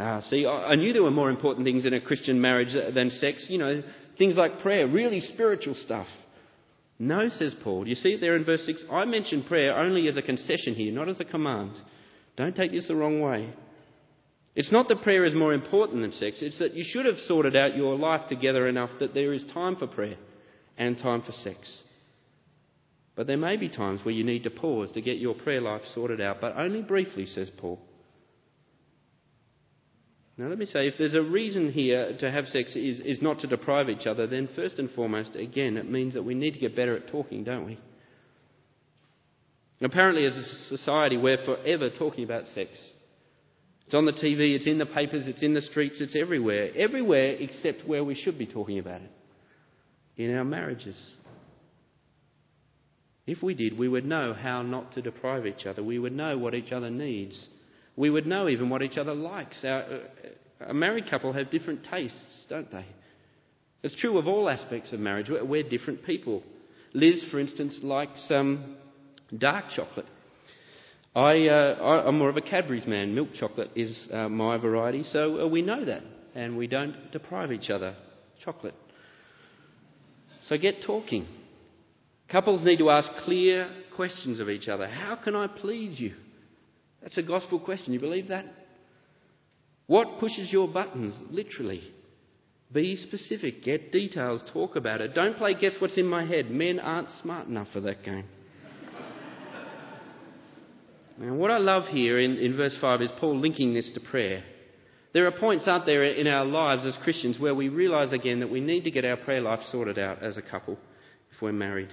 Ah, 0.00 0.20
see, 0.20 0.46
I 0.46 0.76
knew 0.76 0.94
there 0.94 1.02
were 1.02 1.10
more 1.10 1.28
important 1.28 1.66
things 1.66 1.84
in 1.84 1.92
a 1.92 2.00
Christian 2.00 2.40
marriage 2.40 2.74
than 2.94 3.10
sex. 3.10 3.46
You 3.50 3.58
know, 3.58 3.82
things 4.16 4.34
like 4.34 4.60
prayer, 4.60 4.88
really 4.88 5.20
spiritual 5.20 5.74
stuff. 5.74 6.06
No, 6.98 7.28
says 7.28 7.54
Paul. 7.62 7.84
Do 7.84 7.90
you 7.90 7.96
see 7.96 8.10
it 8.10 8.20
there 8.20 8.34
in 8.34 8.44
verse 8.44 8.64
6? 8.64 8.84
I 8.90 9.04
mention 9.04 9.42
prayer 9.42 9.76
only 9.76 10.08
as 10.08 10.16
a 10.16 10.22
concession 10.22 10.74
here, 10.74 10.92
not 10.92 11.10
as 11.10 11.20
a 11.20 11.24
command. 11.24 11.72
Don't 12.36 12.56
take 12.56 12.72
this 12.72 12.88
the 12.88 12.96
wrong 12.96 13.20
way. 13.20 13.52
It's 14.54 14.72
not 14.72 14.88
that 14.88 15.02
prayer 15.02 15.24
is 15.26 15.34
more 15.34 15.52
important 15.52 16.00
than 16.00 16.12
sex, 16.12 16.38
it's 16.40 16.58
that 16.58 16.74
you 16.74 16.84
should 16.84 17.06
have 17.06 17.16
sorted 17.26 17.54
out 17.54 17.76
your 17.76 17.96
life 17.96 18.28
together 18.28 18.66
enough 18.66 18.90
that 18.98 19.14
there 19.14 19.32
is 19.32 19.44
time 19.52 19.76
for 19.76 19.86
prayer 19.86 20.16
and 20.76 20.98
time 20.98 21.22
for 21.22 21.32
sex. 21.32 21.58
But 23.14 23.26
there 23.26 23.36
may 23.36 23.56
be 23.56 23.68
times 23.68 24.00
where 24.02 24.14
you 24.14 24.24
need 24.24 24.44
to 24.44 24.50
pause 24.50 24.92
to 24.92 25.02
get 25.02 25.18
your 25.18 25.34
prayer 25.34 25.60
life 25.60 25.82
sorted 25.94 26.20
out, 26.20 26.40
but 26.40 26.56
only 26.56 26.82
briefly, 26.82 27.26
says 27.26 27.50
Paul. 27.58 27.78
Now, 30.40 30.48
let 30.48 30.56
me 30.56 30.64
say, 30.64 30.88
if 30.88 30.94
there's 30.96 31.12
a 31.12 31.20
reason 31.20 31.70
here 31.70 32.16
to 32.18 32.30
have 32.30 32.46
sex 32.46 32.74
is, 32.74 32.98
is 33.00 33.20
not 33.20 33.40
to 33.40 33.46
deprive 33.46 33.90
each 33.90 34.06
other, 34.06 34.26
then 34.26 34.48
first 34.56 34.78
and 34.78 34.90
foremost, 34.90 35.36
again, 35.36 35.76
it 35.76 35.86
means 35.86 36.14
that 36.14 36.22
we 36.22 36.34
need 36.34 36.54
to 36.54 36.58
get 36.58 36.74
better 36.74 36.96
at 36.96 37.08
talking, 37.08 37.44
don't 37.44 37.66
we? 37.66 37.78
Apparently, 39.82 40.24
as 40.24 40.34
a 40.34 40.44
society, 40.68 41.18
we're 41.18 41.44
forever 41.44 41.90
talking 41.90 42.24
about 42.24 42.46
sex. 42.46 42.70
It's 43.84 43.94
on 43.94 44.06
the 44.06 44.14
TV, 44.14 44.54
it's 44.54 44.66
in 44.66 44.78
the 44.78 44.86
papers, 44.86 45.28
it's 45.28 45.42
in 45.42 45.52
the 45.52 45.60
streets, 45.60 46.00
it's 46.00 46.16
everywhere. 46.16 46.70
Everywhere 46.74 47.36
except 47.38 47.86
where 47.86 48.02
we 48.02 48.14
should 48.14 48.38
be 48.38 48.46
talking 48.46 48.78
about 48.78 49.02
it 49.02 49.10
in 50.16 50.34
our 50.34 50.44
marriages. 50.44 50.96
If 53.26 53.42
we 53.42 53.52
did, 53.52 53.78
we 53.78 53.88
would 53.88 54.06
know 54.06 54.32
how 54.32 54.62
not 54.62 54.92
to 54.92 55.02
deprive 55.02 55.46
each 55.46 55.66
other. 55.66 55.82
We 55.82 55.98
would 55.98 56.14
know 56.14 56.38
what 56.38 56.54
each 56.54 56.72
other 56.72 56.88
needs 56.88 57.46
we 57.96 58.10
would 58.10 58.26
know 58.26 58.48
even 58.48 58.70
what 58.70 58.82
each 58.82 58.98
other 58.98 59.14
likes. 59.14 59.64
Our, 59.64 59.82
uh, 59.82 59.98
a 60.68 60.74
married 60.74 61.08
couple 61.08 61.32
have 61.32 61.50
different 61.50 61.84
tastes, 61.84 62.46
don't 62.48 62.70
they? 62.70 62.86
It's 63.82 63.98
true 63.98 64.18
of 64.18 64.26
all 64.26 64.48
aspects 64.48 64.92
of 64.92 65.00
marriage. 65.00 65.30
We're, 65.30 65.62
different 65.62 66.04
people. 66.04 66.42
Liz, 66.92 67.24
for 67.30 67.40
instance, 67.40 67.78
likes 67.82 68.26
um, 68.30 68.76
dark 69.36 69.70
chocolate. 69.70 70.06
I, 71.14 71.48
uh, 71.48 72.04
I'm 72.06 72.18
more 72.18 72.28
of 72.28 72.36
a 72.36 72.42
Cadbury's 72.42 72.86
man. 72.86 73.14
Milk 73.14 73.30
chocolate 73.34 73.70
is 73.74 74.08
uh, 74.12 74.28
my 74.28 74.58
variety, 74.58 75.02
so 75.04 75.40
uh, 75.40 75.46
we 75.48 75.62
know 75.62 75.84
that, 75.84 76.02
and 76.34 76.56
we 76.56 76.66
don't 76.66 77.10
deprive 77.10 77.52
each 77.52 77.70
other 77.70 77.96
chocolate. 78.44 78.74
So 80.42 80.56
get 80.56 80.82
talking. 80.86 81.26
Couples 82.28 82.64
need 82.64 82.78
to 82.78 82.90
ask 82.90 83.10
clear 83.24 83.70
questions 83.96 84.40
of 84.40 84.48
each 84.48 84.68
other. 84.68 84.86
How 84.86 85.16
can 85.16 85.34
I 85.34 85.48
please 85.48 85.98
you? 85.98 86.14
That's 87.02 87.18
a 87.18 87.22
gospel 87.22 87.58
question. 87.58 87.92
You 87.92 88.00
believe 88.00 88.28
that? 88.28 88.46
What 89.86 90.20
pushes 90.20 90.52
your 90.52 90.68
buttons, 90.68 91.18
literally? 91.30 91.82
Be 92.72 92.94
specific, 92.94 93.64
get 93.64 93.90
details, 93.90 94.42
talk 94.52 94.76
about 94.76 95.00
it. 95.00 95.14
Don't 95.14 95.36
play 95.36 95.54
guess 95.54 95.74
what's 95.80 95.98
in 95.98 96.06
my 96.06 96.24
head. 96.24 96.50
Men 96.50 96.78
aren't 96.78 97.10
smart 97.22 97.48
enough 97.48 97.66
for 97.72 97.80
that 97.80 98.04
game. 98.04 98.26
now, 101.18 101.34
what 101.34 101.50
I 101.50 101.58
love 101.58 101.88
here 101.88 102.20
in, 102.20 102.36
in 102.36 102.56
verse 102.56 102.76
5 102.80 103.02
is 103.02 103.10
Paul 103.18 103.40
linking 103.40 103.74
this 103.74 103.90
to 103.94 104.00
prayer. 104.00 104.44
There 105.12 105.26
are 105.26 105.32
points, 105.32 105.66
aren't 105.66 105.86
there, 105.86 106.04
in 106.04 106.28
our 106.28 106.44
lives 106.44 106.86
as 106.86 106.96
Christians 107.02 107.40
where 107.40 107.54
we 107.54 107.68
realise 107.68 108.12
again 108.12 108.38
that 108.40 108.50
we 108.50 108.60
need 108.60 108.84
to 108.84 108.92
get 108.92 109.04
our 109.04 109.16
prayer 109.16 109.40
life 109.40 109.60
sorted 109.72 109.98
out 109.98 110.22
as 110.22 110.36
a 110.36 110.42
couple 110.42 110.78
if 111.32 111.42
we're 111.42 111.50
married. 111.50 111.88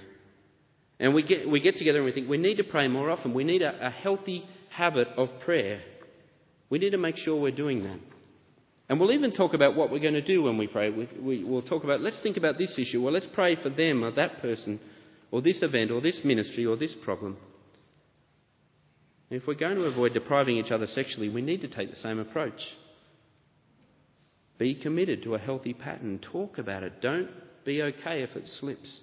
And 0.99 1.15
we 1.15 1.23
get, 1.23 1.49
we 1.49 1.59
get 1.59 1.77
together 1.77 1.97
and 1.97 2.05
we 2.05 2.11
think 2.11 2.29
we 2.29 2.37
need 2.37 2.57
to 2.57 2.63
pray 2.63 2.87
more 2.87 3.09
often. 3.09 3.33
We 3.33 3.43
need 3.43 3.63
a, 3.63 3.87
a 3.87 3.89
healthy 3.89 4.45
habit 4.77 5.07
of 5.17 5.29
prayer. 5.43 5.81
We 6.69 6.79
need 6.79 6.91
to 6.91 6.97
make 6.97 7.17
sure 7.17 7.41
we're 7.41 7.51
doing 7.51 7.83
that. 7.83 7.99
And 8.89 8.99
we'll 8.99 9.11
even 9.11 9.33
talk 9.33 9.53
about 9.53 9.75
what 9.75 9.91
we're 9.91 9.99
going 9.99 10.13
to 10.13 10.21
do 10.21 10.43
when 10.43 10.57
we 10.57 10.67
pray. 10.67 10.89
We, 10.89 11.09
we, 11.19 11.43
we'll 11.43 11.61
talk 11.61 11.83
about, 11.83 11.99
let's 11.99 12.21
think 12.21 12.37
about 12.37 12.57
this 12.57 12.77
issue. 12.77 13.01
Well, 13.01 13.13
let's 13.13 13.27
pray 13.33 13.55
for 13.55 13.69
them 13.69 14.03
or 14.03 14.11
that 14.11 14.39
person 14.39 14.79
or 15.31 15.41
this 15.41 15.61
event 15.61 15.91
or 15.91 15.99
this 15.99 16.21
ministry 16.23 16.65
or 16.65 16.77
this 16.77 16.95
problem. 17.03 17.37
if 19.29 19.43
we're 19.45 19.55
going 19.55 19.75
to 19.75 19.85
avoid 19.85 20.13
depriving 20.13 20.57
each 20.57 20.71
other 20.71 20.87
sexually, 20.87 21.27
we 21.27 21.41
need 21.41 21.61
to 21.61 21.67
take 21.67 21.89
the 21.89 21.97
same 21.97 22.19
approach. 22.19 22.61
Be 24.57 24.73
committed 24.75 25.23
to 25.23 25.35
a 25.35 25.39
healthy 25.39 25.73
pattern. 25.73 26.19
Talk 26.19 26.59
about 26.59 26.83
it. 26.83 27.01
Don't 27.01 27.29
be 27.65 27.81
okay 27.81 28.23
if 28.23 28.35
it 28.35 28.47
slips 28.59 29.01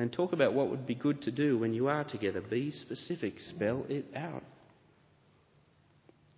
and 0.00 0.10
talk 0.10 0.32
about 0.32 0.54
what 0.54 0.70
would 0.70 0.86
be 0.86 0.94
good 0.94 1.20
to 1.20 1.30
do 1.30 1.58
when 1.58 1.74
you 1.74 1.88
are 1.88 2.04
together. 2.04 2.40
Be 2.40 2.70
specific, 2.70 3.34
spell 3.38 3.84
it 3.90 4.06
out. 4.16 4.42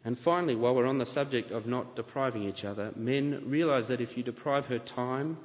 And 0.05 0.19
finally, 0.25 0.57
while 0.57 0.75
we're 0.75 0.87
on 0.87 0.99
the 0.99 1.07
subject 1.07 1.53
of 1.53 1.65
not 1.65 1.95
depriving 1.95 2.43
each 2.43 2.65
other, 2.65 2.91
men 2.97 3.45
realise 3.47 3.87
that 3.87 4.01
if 4.01 4.17
you 4.17 4.25
deprive 4.25 4.65
her 4.65 4.81
time 4.81 5.39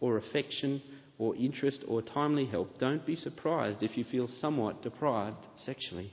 or 0.00 0.16
affection 0.16 0.82
or 1.16 1.36
interest 1.36 1.84
or 1.86 2.02
timely 2.02 2.44
help, 2.44 2.76
don't 2.78 3.06
be 3.06 3.14
surprised 3.14 3.84
if 3.84 3.96
you 3.96 4.02
feel 4.02 4.26
somewhat 4.40 4.82
deprived 4.82 5.46
sexually. 5.60 6.12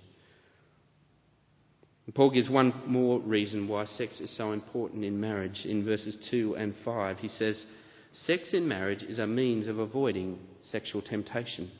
Paul 2.13 2.29
gives 2.29 2.51
one 2.51 2.83
more 2.85 3.19
reason 3.19 3.67
why 3.67 3.85
sex 3.85 4.19
is 4.19 4.37
so 4.37 4.51
important 4.51 5.03
in 5.03 5.19
marriage 5.19 5.63
in 5.65 5.83
verses 5.83 6.15
2 6.29 6.55
and 6.55 6.75
5. 6.85 7.17
He 7.17 7.29
says, 7.29 7.65
Sex 8.13 8.53
in 8.53 8.67
marriage 8.67 9.03
is 9.03 9.19
a 9.19 9.27
means 9.27 9.67
of 9.67 9.79
avoiding 9.79 10.39
sexual 10.63 11.01
temptation. 11.01 11.71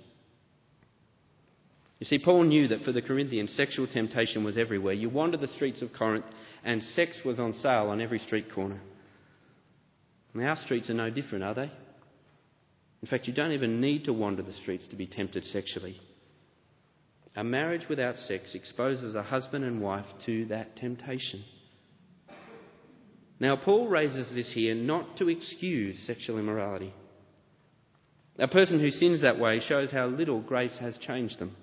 You 2.00 2.06
see, 2.06 2.20
Paul 2.20 2.44
knew 2.44 2.68
that 2.68 2.84
for 2.84 2.92
the 2.92 3.02
Corinthians, 3.02 3.54
sexual 3.54 3.88
temptation 3.88 4.44
was 4.44 4.58
everywhere. 4.58 4.94
You 4.94 5.10
wandered 5.10 5.42
the 5.42 5.48
streets 5.48 5.82
of 5.82 5.94
Corinth, 5.94 6.26
and 6.64 6.84
sex 6.84 7.22
was 7.26 7.40
on 7.40 7.54
sale 7.54 7.88
on 7.90 8.02
every 8.02 8.20
street 8.20 8.54
corner. 8.54 8.80
And 10.34 10.44
our 10.44 10.58
streets 10.58 10.90
are 10.90 10.94
no 10.94 11.10
different, 11.10 11.44
are 11.44 11.56
they? 11.56 11.72
In 13.02 13.08
fact, 13.08 13.28
you 13.28 13.34
don't 13.34 13.52
even 13.52 13.82
need 13.82 14.06
to 14.06 14.14
wander 14.14 14.44
the 14.44 14.54
streets 14.54 14.88
to 14.90 14.96
be 14.96 15.08
tempted 15.08 15.46
sexually. 15.46 16.00
A 17.36 17.44
marriage 17.44 17.88
without 17.90 18.18
sex 18.18 18.54
exposes 18.54 19.16
a 19.16 19.24
husband 19.24 19.64
and 19.64 19.82
wife 19.82 20.06
to 20.26 20.46
that 20.46 20.76
temptation. 20.76 21.44
Now, 23.40 23.56
Paul 23.56 23.88
raises 23.88 24.34
this 24.34 24.52
here 24.54 24.74
not 24.74 25.18
to 25.18 25.30
excuse 25.30 26.06
sexual 26.08 26.40
immorality. 26.40 26.94
A 28.40 28.48
person 28.48 28.80
who 28.80 28.90
sins 28.90 29.22
that 29.22 29.40
way 29.40 29.60
shows 29.60 29.92
how 29.92 30.08
little 30.08 30.42
grace 30.42 30.78
has 30.80 30.98
changed 30.98 31.40
them, 31.40 31.56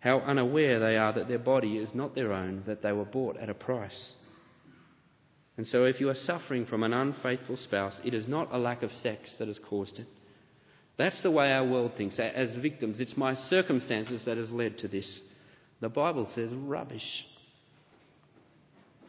how 0.00 0.18
unaware 0.20 0.80
they 0.80 0.96
are 0.96 1.12
that 1.12 1.28
their 1.28 1.38
body 1.38 1.76
is 1.76 1.94
not 1.94 2.14
their 2.14 2.32
own, 2.32 2.64
that 2.66 2.82
they 2.82 2.92
were 2.92 3.04
bought 3.04 3.36
at 3.36 3.50
a 3.50 3.54
price. 3.54 4.14
And 5.56 5.66
so, 5.66 5.84
if 5.84 6.00
you 6.00 6.08
are 6.08 6.14
suffering 6.14 6.66
from 6.66 6.82
an 6.82 6.92
unfaithful 6.92 7.56
spouse, 7.56 7.94
it 8.04 8.14
is 8.14 8.26
not 8.26 8.48
a 8.52 8.58
lack 8.58 8.82
of 8.82 8.90
sex 9.02 9.34
that 9.38 9.48
has 9.48 9.58
caused 9.68 9.98
it. 9.98 10.06
That's 10.96 11.22
the 11.22 11.30
way 11.30 11.50
our 11.52 11.66
world 11.66 11.92
thinks. 11.96 12.18
As 12.18 12.54
victims, 12.56 13.00
it's 13.00 13.16
my 13.16 13.34
circumstances 13.34 14.22
that 14.24 14.36
has 14.36 14.50
led 14.50 14.78
to 14.78 14.88
this. 14.88 15.20
The 15.80 15.88
Bible 15.88 16.28
says 16.34 16.50
rubbish. 16.52 17.26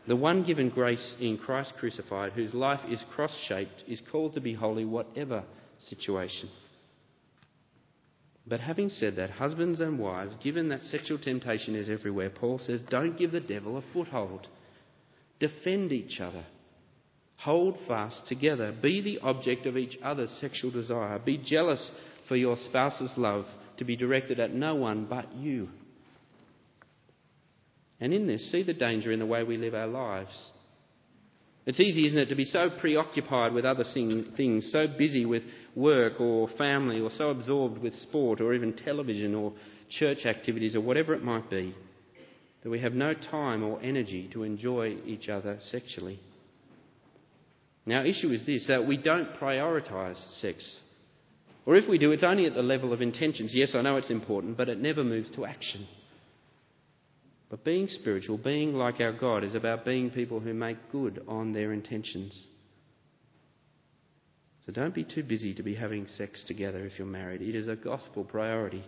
The 0.08 0.16
one 0.16 0.44
given 0.44 0.70
grace 0.70 1.16
in 1.20 1.38
Christ 1.38 1.74
crucified, 1.80 2.34
whose 2.34 2.54
life 2.54 2.82
is 2.90 3.04
cross 3.14 3.36
shaped, 3.48 3.84
is 3.88 4.02
called 4.12 4.34
to 4.34 4.42
be 4.42 4.54
holy 4.54 4.86
whatever 4.86 5.44
situation. 5.90 6.50
But 8.48 8.60
having 8.60 8.90
said 8.90 9.18
that, 9.18 9.30
husbands 9.30 9.80
and 9.80 10.00
wives, 10.00 10.36
given 10.44 10.70
that 10.70 10.84
sexual 10.86 11.20
temptation 11.20 11.76
is 11.76 11.90
everywhere, 11.90 12.32
Paul 12.32 12.60
says, 12.60 12.82
don't 12.90 13.18
give 13.18 13.32
the 13.32 13.40
devil 13.40 13.78
a 13.78 13.84
foothold. 13.94 14.48
Defend 15.40 15.92
each 15.92 16.20
other. 16.20 16.46
Hold 17.38 17.78
fast 17.88 18.28
together. 18.28 18.72
Be 18.82 19.02
the 19.02 19.20
object 19.20 19.66
of 19.66 19.78
each 19.78 19.98
other's 20.04 20.32
sexual 20.42 20.72
desire. 20.72 21.20
Be 21.20 21.38
jealous 21.38 21.92
for 22.28 22.36
your 22.36 22.56
spouse's 22.56 23.12
love 23.18 23.46
to 23.78 23.86
be 23.86 23.96
directed 23.96 24.40
at 24.40 24.54
no 24.54 24.76
one 24.76 25.06
but 25.06 25.34
you. 25.36 25.70
And 28.02 28.14
in 28.14 28.26
this, 28.26 28.52
see 28.52 28.64
the 28.64 28.74
danger 28.74 29.12
in 29.12 29.20
the 29.20 29.26
way 29.26 29.44
we 29.44 29.58
live 29.58 29.76
our 29.76 29.88
lives. 29.88 30.36
It's 31.68 31.80
easy, 31.80 32.08
isn't 32.08 32.18
it, 32.18 32.30
to 32.30 32.36
be 32.36 32.46
so 32.46 32.72
preoccupied 32.80 33.54
with 33.54 33.66
other 33.66 33.84
things, 33.94 34.72
so 34.72 34.88
busy 34.88 35.26
with 35.26 35.44
work 35.76 36.20
or 36.20 36.48
family, 36.58 37.00
or 37.00 37.12
so 37.12 37.30
absorbed 37.30 37.78
with 37.78 37.94
sport 37.94 38.42
or 38.42 38.56
even 38.56 38.74
television 38.74 39.36
or 39.36 39.54
church 39.88 40.26
activities 40.26 40.76
or 40.76 40.82
whatever 40.82 41.14
it 41.14 41.24
might 41.24 41.52
be, 41.52 41.76
that 42.64 42.72
we 42.72 42.80
have 42.80 42.94
no 42.94 43.14
time 43.14 43.64
or 43.64 43.80
energy 43.84 44.28
to 44.34 44.42
enjoy 44.42 44.98
each 45.06 45.30
other 45.30 45.60
sexually. 45.62 46.20
Now, 47.86 48.04
issue 48.04 48.32
is 48.32 48.44
this 48.48 48.66
that 48.68 48.88
we 48.88 48.98
don't 48.98 49.36
prioritise 49.36 50.20
sex. 50.40 50.80
Or 51.68 51.76
if 51.76 51.88
we 51.88 52.00
do, 52.00 52.12
it's 52.12 52.24
only 52.24 52.48
at 52.48 52.56
the 52.56 52.64
level 52.64 52.92
of 52.94 53.04
intentions. 53.04 53.52
Yes, 53.54 53.76
I 53.76 53.82
know 53.82 53.98
it's 53.98 54.10
important, 54.10 54.58
but 54.58 54.70
it 54.70 54.80
never 54.80 55.04
moves 55.04 55.30
to 55.32 55.46
action. 55.46 55.88
But 57.52 57.66
being 57.66 57.90
spiritual, 57.90 58.38
being 58.38 58.76
like 58.76 59.02
our 59.02 59.12
God, 59.12 59.44
is 59.44 59.56
about 59.56 59.84
being 59.84 60.10
people 60.10 60.40
who 60.40 60.54
make 60.54 60.90
good 60.90 61.22
on 61.28 61.52
their 61.52 61.74
intentions. 61.74 62.48
So 64.66 64.72
don't 64.72 64.96
be 64.96 65.04
too 65.04 65.22
busy 65.22 65.54
to 65.56 65.62
be 65.62 65.76
having 65.76 66.08
sex 66.08 66.42
together 66.48 66.86
if 66.86 66.98
you're 66.98 67.06
married. 67.06 67.42
It 67.42 67.56
is 67.56 67.68
a 67.68 67.76
gospel 67.76 68.24
priority. 68.24 68.86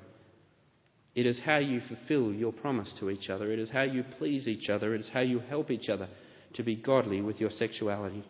It 1.13 1.25
is 1.25 1.41
how 1.43 1.57
you 1.57 1.81
fulfill 1.81 2.31
your 2.31 2.53
promise 2.53 2.93
to 2.99 3.09
each 3.09 3.29
other. 3.29 3.51
It 3.51 3.59
is 3.59 3.69
how 3.69 3.83
you 3.83 4.05
please 4.17 4.47
each 4.47 4.69
other. 4.69 4.95
It 4.95 5.01
is 5.01 5.09
how 5.13 5.19
you 5.19 5.39
help 5.39 5.69
each 5.69 5.89
other 5.89 6.07
to 6.53 6.63
be 6.63 6.77
godly 6.77 7.19
with 7.19 7.41
your 7.41 7.49
sexuality. 7.49 8.23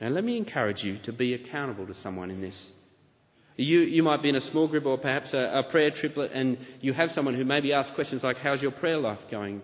And 0.00 0.14
let 0.14 0.24
me 0.24 0.36
encourage 0.36 0.82
you 0.82 0.98
to 1.04 1.12
be 1.12 1.32
accountable 1.32 1.86
to 1.86 1.94
someone 1.94 2.30
in 2.32 2.40
this. 2.40 2.70
You, 3.56 3.80
you 3.80 4.02
might 4.02 4.22
be 4.22 4.28
in 4.28 4.36
a 4.36 4.40
small 4.40 4.66
group 4.66 4.84
or 4.84 4.98
perhaps 4.98 5.32
a, 5.32 5.62
a 5.64 5.70
prayer 5.70 5.90
triplet 5.90 6.32
and 6.32 6.58
you 6.80 6.92
have 6.92 7.10
someone 7.10 7.34
who 7.34 7.44
maybe 7.44 7.72
asks 7.72 7.94
questions 7.94 8.22
like, 8.22 8.38
How's 8.38 8.60
your 8.60 8.72
prayer 8.72 8.98
life 8.98 9.20
going? 9.30 9.62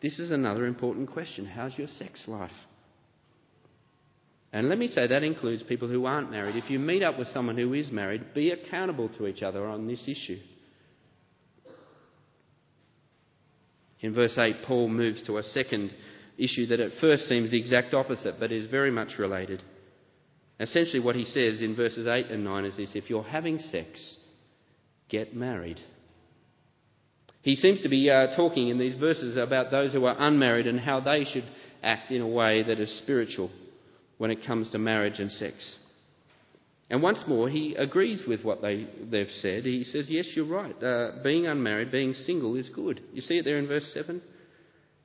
This 0.00 0.18
is 0.18 0.30
another 0.30 0.66
important 0.66 1.10
question. 1.10 1.44
How's 1.44 1.76
your 1.76 1.88
sex 1.88 2.24
life? 2.26 2.52
And 4.52 4.68
let 4.68 4.78
me 4.78 4.88
say 4.88 5.06
that 5.06 5.22
includes 5.22 5.62
people 5.62 5.88
who 5.88 6.06
aren't 6.06 6.30
married. 6.30 6.56
If 6.56 6.70
you 6.70 6.78
meet 6.78 7.02
up 7.02 7.18
with 7.18 7.28
someone 7.28 7.56
who 7.56 7.72
is 7.74 7.90
married, 7.90 8.34
be 8.34 8.50
accountable 8.50 9.08
to 9.10 9.26
each 9.26 9.42
other 9.42 9.66
on 9.66 9.86
this 9.86 10.08
issue. 10.08 10.38
In 14.00 14.14
verse 14.14 14.36
8, 14.38 14.64
Paul 14.66 14.88
moves 14.88 15.22
to 15.24 15.38
a 15.38 15.42
second 15.42 15.94
issue 16.38 16.66
that 16.66 16.80
at 16.80 16.92
first 17.00 17.24
seems 17.24 17.50
the 17.50 17.60
exact 17.60 17.92
opposite 17.92 18.40
but 18.40 18.50
is 18.50 18.66
very 18.66 18.90
much 18.90 19.18
related. 19.18 19.62
Essentially, 20.60 21.00
what 21.00 21.16
he 21.16 21.24
says 21.24 21.62
in 21.62 21.74
verses 21.74 22.06
8 22.06 22.26
and 22.26 22.44
9 22.44 22.64
is 22.66 22.76
this 22.76 22.92
if 22.94 23.08
you're 23.08 23.22
having 23.22 23.58
sex, 23.58 24.16
get 25.08 25.34
married. 25.34 25.80
He 27.40 27.56
seems 27.56 27.82
to 27.82 27.88
be 27.88 28.10
uh, 28.10 28.36
talking 28.36 28.68
in 28.68 28.78
these 28.78 28.94
verses 28.94 29.38
about 29.38 29.70
those 29.70 29.94
who 29.94 30.04
are 30.04 30.16
unmarried 30.18 30.66
and 30.66 30.78
how 30.78 31.00
they 31.00 31.24
should 31.24 31.44
act 31.82 32.10
in 32.10 32.20
a 32.20 32.28
way 32.28 32.62
that 32.62 32.78
is 32.78 32.98
spiritual 32.98 33.50
when 34.18 34.30
it 34.30 34.46
comes 34.46 34.68
to 34.70 34.78
marriage 34.78 35.18
and 35.18 35.32
sex. 35.32 35.76
And 36.90 37.02
once 37.02 37.22
more, 37.26 37.48
he 37.48 37.74
agrees 37.76 38.24
with 38.28 38.44
what 38.44 38.60
they, 38.60 38.86
they've 39.10 39.30
said. 39.40 39.64
He 39.64 39.84
says, 39.84 40.06
Yes, 40.10 40.28
you're 40.34 40.44
right. 40.44 40.82
Uh, 40.82 41.22
being 41.22 41.46
unmarried, 41.46 41.90
being 41.90 42.12
single 42.12 42.54
is 42.56 42.68
good. 42.68 43.00
You 43.14 43.22
see 43.22 43.38
it 43.38 43.46
there 43.46 43.58
in 43.58 43.66
verse 43.66 43.90
7? 43.94 44.20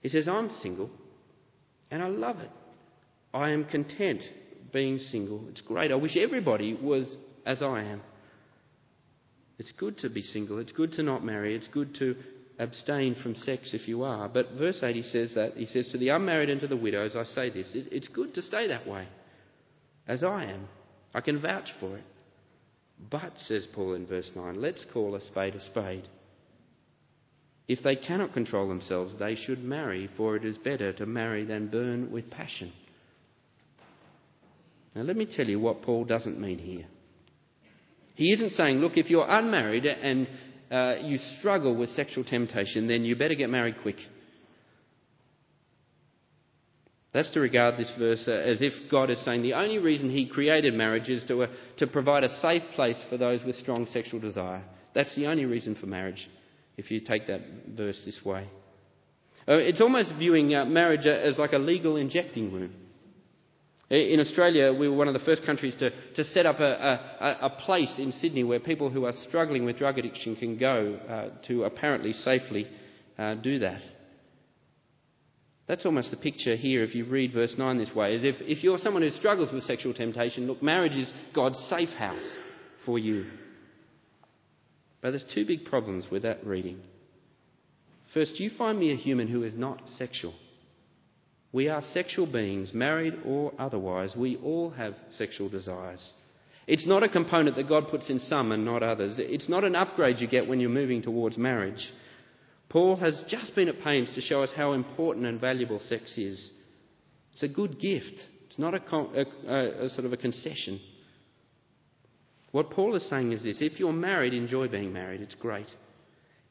He 0.02 0.10
says, 0.10 0.28
I'm 0.28 0.50
single 0.62 0.90
and 1.90 2.04
I 2.04 2.08
love 2.08 2.40
it. 2.40 2.50
I 3.34 3.52
am 3.52 3.66
content 3.66 4.22
being 4.72 4.98
single. 4.98 5.46
It's 5.50 5.62
great. 5.62 5.92
I 5.92 5.96
wish 5.96 6.18
everybody 6.18 6.74
was 6.74 7.16
as 7.46 7.62
I 7.62 7.84
am. 7.84 8.02
It's 9.58 9.72
good 9.74 9.98
to 10.00 10.10
be 10.10 10.22
single. 10.22 10.60
It's 10.60 10.72
good 10.72 10.94
to 10.94 11.04
not 11.04 11.24
marry. 11.24 11.56
It's 11.56 11.68
good 11.68 11.96
to 11.96 12.16
abstain 12.60 13.16
from 13.22 13.36
sex 13.36 13.72
if 13.74 13.88
you 13.88 14.04
are. 14.04 14.28
But 14.28 14.52
verse 14.58 14.80
8 14.84 14.96
he 14.96 15.04
says 15.04 15.34
that. 15.36 15.54
He 15.56 15.66
says, 15.66 15.90
To 15.92 15.98
the 15.98 16.10
unmarried 16.10 16.50
and 16.50 16.62
to 16.62 16.68
the 16.68 16.76
widows, 16.76 17.16
I 17.16 17.24
say 17.24 17.50
this 17.50 17.72
it's 17.74 18.08
good 18.10 18.34
to 18.36 18.42
stay 18.42 18.68
that 18.68 18.88
way, 18.88 19.08
as 20.08 20.24
I 20.24 20.46
am. 20.46 20.68
I 21.14 21.22
can 21.22 21.42
vouch 21.42 21.70
for 21.80 21.98
it. 21.98 22.04
But, 23.10 23.34
says 23.48 23.68
Paul 23.74 23.94
in 23.94 24.06
verse 24.06 24.32
9, 24.36 24.62
let's 24.62 24.86
call 24.94 25.16
a 25.16 25.22
spade 25.22 25.56
a 25.56 25.62
spade. 25.62 26.08
If 27.68 27.84
they 27.84 27.96
cannot 27.96 28.34
control 28.34 28.68
themselves, 28.68 29.16
they 29.18 29.36
should 29.36 29.64
marry, 29.64 30.10
for 30.16 30.36
it 30.36 30.46
is 30.46 30.58
better 30.58 30.94
to 30.94 31.06
marry 31.06 31.46
than 31.46 31.68
burn 31.68 32.12
with 32.12 32.30
passion. 32.30 32.72
Now, 34.96 35.02
let 35.02 35.18
me 35.18 35.26
tell 35.26 35.46
you 35.46 35.60
what 35.60 35.82
Paul 35.82 36.06
doesn't 36.06 36.40
mean 36.40 36.58
here. 36.58 36.86
He 38.16 38.32
isn't 38.32 38.52
saying, 38.52 38.78
look, 38.78 38.96
if 38.96 39.10
you're 39.10 39.28
unmarried 39.28 39.86
and 39.86 40.28
uh, 40.72 40.96
you 41.02 41.18
struggle 41.40 41.76
with 41.76 41.90
sexual 41.90 42.24
temptation, 42.24 42.88
then 42.88 43.04
you 43.04 43.16
better 43.16 43.36
get 43.36 43.50
married 43.50 43.76
quick. 43.82 43.98
That's 47.14 47.30
to 47.32 47.40
regard 47.40 47.78
this 47.78 47.92
verse 47.98 48.28
as 48.28 48.62
if 48.62 48.74
God 48.90 49.10
is 49.10 49.24
saying 49.24 49.42
the 49.42 49.54
only 49.54 49.78
reason 49.78 50.10
He 50.10 50.28
created 50.28 50.74
marriage 50.74 51.10
is 51.10 51.24
to, 51.26 51.44
uh, 51.44 51.48
to 51.78 51.88
provide 51.88 52.24
a 52.24 52.40
safe 52.40 52.64
place 52.74 53.02
for 53.10 53.18
those 53.18 53.44
with 53.44 53.56
strong 53.56 53.86
sexual 53.88 54.20
desire. 54.20 54.64
That's 54.94 55.16
the 55.16 55.28
only 55.28 55.46
reason 55.46 55.76
for 55.76 55.86
marriage, 55.86 56.30
if 56.78 56.92
you 56.92 57.02
take 57.02 57.28
that 57.28 57.42
verse 57.70 58.02
this 58.06 58.20
way. 58.26 58.50
Uh, 59.48 59.56
it's 59.56 59.80
almost 59.80 60.14
viewing 60.18 60.56
uh, 60.56 60.66
marriage 60.66 61.06
as 61.06 61.38
like 61.38 61.54
a 61.54 61.58
legal 61.58 61.98
injecting 61.98 62.52
room. 62.52 62.74
In 63.90 64.20
Australia, 64.20 64.74
we 64.74 64.90
were 64.90 64.96
one 64.96 65.08
of 65.08 65.14
the 65.14 65.20
first 65.20 65.46
countries 65.46 65.76
to, 65.76 65.92
to 66.16 66.24
set 66.24 66.48
up 66.48 66.60
a, 66.60 66.64
a, 66.64 67.38
a 67.44 67.50
place 67.50 67.94
in 68.00 68.12
Sydney 68.14 68.44
where 68.44 68.60
people 68.60 68.90
who 68.90 69.06
are 69.06 69.14
struggling 69.28 69.64
with 69.64 69.78
drug 69.78 70.00
addiction 70.00 70.36
can 70.36 70.58
go 70.58 71.00
uh, 71.08 71.46
to 71.48 71.66
apparently 71.66 72.12
safely 72.12 72.68
uh, 73.20 73.36
do 73.36 73.60
that. 73.60 73.82
That's 75.68 75.86
almost 75.86 76.12
the 76.12 76.18
picture 76.18 76.56
here 76.56 76.84
if 76.84 76.96
you 76.96 77.06
read 77.06 77.34
verse 77.34 77.56
9 77.58 77.78
this 77.78 77.94
way, 77.94 78.16
Is 78.16 78.24
if, 78.24 78.36
if 78.42 78.64
you're 78.64 78.78
someone 78.80 79.04
who 79.04 79.12
struggles 79.12 79.52
with 79.52 79.64
sexual 79.64 79.94
temptation, 79.94 80.48
look, 80.48 80.64
marriage 80.64 80.96
is 80.96 81.12
God's 81.34 81.60
safe 81.70 81.90
house 81.90 82.38
for 82.86 82.98
you. 82.98 83.26
But 85.02 85.12
there's 85.12 85.26
two 85.34 85.46
big 85.46 85.66
problems 85.66 86.06
with 86.10 86.24
that 86.24 86.46
reading. 86.46 86.80
First, 88.16 88.40
you 88.40 88.50
find 88.58 88.80
me 88.80 88.92
a 88.92 88.96
human 88.96 89.28
who 89.28 89.44
is 89.44 89.56
not 89.56 89.82
sexual. 89.98 90.34
We 91.56 91.70
are 91.70 91.82
sexual 91.94 92.26
beings, 92.26 92.74
married 92.74 93.14
or 93.26 93.54
otherwise. 93.58 94.14
We 94.14 94.36
all 94.44 94.72
have 94.72 94.94
sexual 95.18 95.48
desires. 95.48 96.06
It's 96.68 96.86
not 96.86 97.02
a 97.02 97.08
component 97.08 97.56
that 97.56 97.70
God 97.70 97.88
puts 97.88 98.10
in 98.10 98.20
some 98.20 98.52
and 98.52 98.66
not 98.66 98.84
others. 98.84 99.16
It's 99.20 99.48
not 99.48 99.64
an 99.64 99.74
upgrade 99.74 100.20
you 100.20 100.28
get 100.28 100.50
when 100.50 100.60
you're 100.60 100.70
moving 100.70 101.02
towards 101.02 101.38
marriage. 101.38 101.94
Paul 102.68 102.98
has 102.98 103.24
just 103.30 103.56
been 103.56 103.70
at 103.70 103.80
pains 103.80 104.14
to 104.16 104.22
show 104.22 104.44
us 104.44 104.50
how 104.54 104.74
important 104.74 105.28
and 105.28 105.40
valuable 105.40 105.80
sex 105.80 106.18
is. 106.18 106.52
It's 107.32 107.44
a 107.44 107.48
good 107.48 107.80
gift. 107.80 108.20
It's 108.48 108.60
not 108.60 108.74
a, 108.74 108.82
a, 109.48 109.86
a, 109.86 109.90
sort 109.92 110.04
of 110.04 110.12
a 110.12 110.18
concession. 110.18 110.82
What 112.52 112.70
Paul 112.70 112.98
is 112.98 113.10
saying 113.10 113.32
is 113.32 113.44
this 113.44 113.60
if 113.62 113.80
you're 113.80 113.94
married, 113.94 114.34
enjoy 114.34 114.68
being 114.68 114.92
married. 114.92 115.22
It's 115.22 115.36
great. 115.36 115.68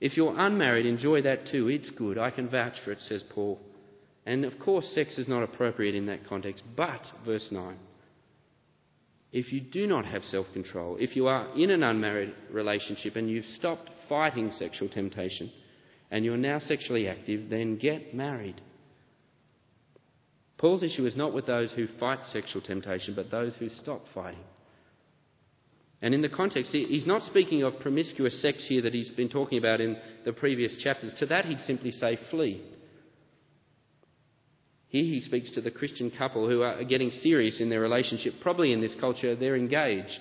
If 0.00 0.16
you're 0.16 0.34
unmarried, 0.34 0.86
enjoy 0.86 1.20
that 1.22 1.48
too. 1.52 1.68
It's 1.68 1.90
good. 1.90 2.16
I 2.16 2.30
can 2.30 2.48
vouch 2.48 2.76
for 2.82 2.92
it, 2.92 3.00
says 3.02 3.22
Paul. 3.34 3.60
And 4.26 4.44
of 4.44 4.58
course, 4.58 4.86
sex 4.94 5.18
is 5.18 5.28
not 5.28 5.42
appropriate 5.42 5.94
in 5.94 6.06
that 6.06 6.26
context. 6.26 6.62
But, 6.76 7.02
verse 7.24 7.48
9, 7.50 7.76
if 9.32 9.52
you 9.52 9.60
do 9.60 9.86
not 9.86 10.06
have 10.06 10.24
self 10.24 10.46
control, 10.52 10.96
if 10.98 11.16
you 11.16 11.26
are 11.26 11.48
in 11.56 11.70
an 11.70 11.82
unmarried 11.82 12.32
relationship 12.50 13.16
and 13.16 13.28
you've 13.28 13.44
stopped 13.44 13.90
fighting 14.08 14.50
sexual 14.52 14.88
temptation 14.88 15.50
and 16.10 16.24
you're 16.24 16.36
now 16.36 16.58
sexually 16.58 17.08
active, 17.08 17.50
then 17.50 17.76
get 17.76 18.14
married. 18.14 18.60
Paul's 20.56 20.82
issue 20.82 21.04
is 21.04 21.16
not 21.16 21.34
with 21.34 21.46
those 21.46 21.72
who 21.72 21.86
fight 21.98 22.20
sexual 22.26 22.62
temptation, 22.62 23.14
but 23.14 23.30
those 23.30 23.56
who 23.56 23.68
stop 23.68 24.02
fighting. 24.14 24.44
And 26.00 26.14
in 26.14 26.22
the 26.22 26.28
context, 26.28 26.70
he's 26.72 27.06
not 27.06 27.22
speaking 27.22 27.62
of 27.62 27.80
promiscuous 27.80 28.40
sex 28.40 28.64
here 28.68 28.82
that 28.82 28.94
he's 28.94 29.10
been 29.10 29.28
talking 29.28 29.58
about 29.58 29.80
in 29.80 29.96
the 30.24 30.32
previous 30.32 30.76
chapters. 30.76 31.14
To 31.18 31.26
that, 31.26 31.46
he'd 31.46 31.60
simply 31.60 31.90
say 31.90 32.18
flee. 32.30 32.62
Here 34.94 35.02
he 35.02 35.20
speaks 35.22 35.50
to 35.50 35.60
the 35.60 35.72
Christian 35.72 36.12
couple 36.16 36.48
who 36.48 36.62
are 36.62 36.84
getting 36.84 37.10
serious 37.10 37.58
in 37.58 37.68
their 37.68 37.80
relationship. 37.80 38.34
Probably 38.40 38.72
in 38.72 38.80
this 38.80 38.94
culture, 39.00 39.34
they're 39.34 39.56
engaged. 39.56 40.20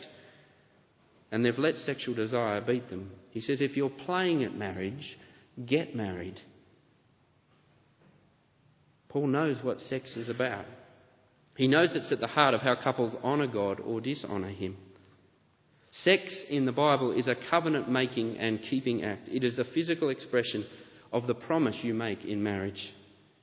And 1.32 1.46
they've 1.46 1.60
let 1.60 1.78
sexual 1.78 2.16
desire 2.16 2.60
beat 2.60 2.90
them. 2.90 3.12
He 3.30 3.40
says, 3.40 3.62
if 3.62 3.78
you're 3.78 3.92
playing 3.92 4.44
at 4.44 4.56
marriage, 4.56 5.16
get 5.64 5.96
married. 5.96 6.42
Paul 9.10 9.28
knows 9.28 9.58
what 9.62 9.80
sex 9.80 10.18
is 10.18 10.28
about. 10.28 10.66
He 11.56 11.68
knows 11.68 11.92
it's 11.94 12.12
at 12.12 12.20
the 12.20 12.26
heart 12.26 12.56
of 12.56 12.62
how 12.62 12.76
couples 12.84 13.14
honour 13.24 13.46
God 13.46 13.80
or 13.80 14.02
dishonour 14.02 14.50
Him. 14.50 14.76
Sex 15.92 16.36
in 16.50 16.66
the 16.66 16.72
Bible 16.72 17.12
is 17.12 17.28
a 17.28 17.36
covenant 17.52 17.92
making 17.92 18.40
and 18.40 18.60
keeping 18.60 19.04
act. 19.04 19.30
It 19.30 19.44
is 19.44 19.60
a 19.60 19.66
physical 19.66 20.10
expression 20.10 20.66
of 21.12 21.28
the 21.28 21.36
promise 21.36 21.78
you 21.84 21.94
make 21.94 22.26
in 22.26 22.42
marriage. 22.42 22.92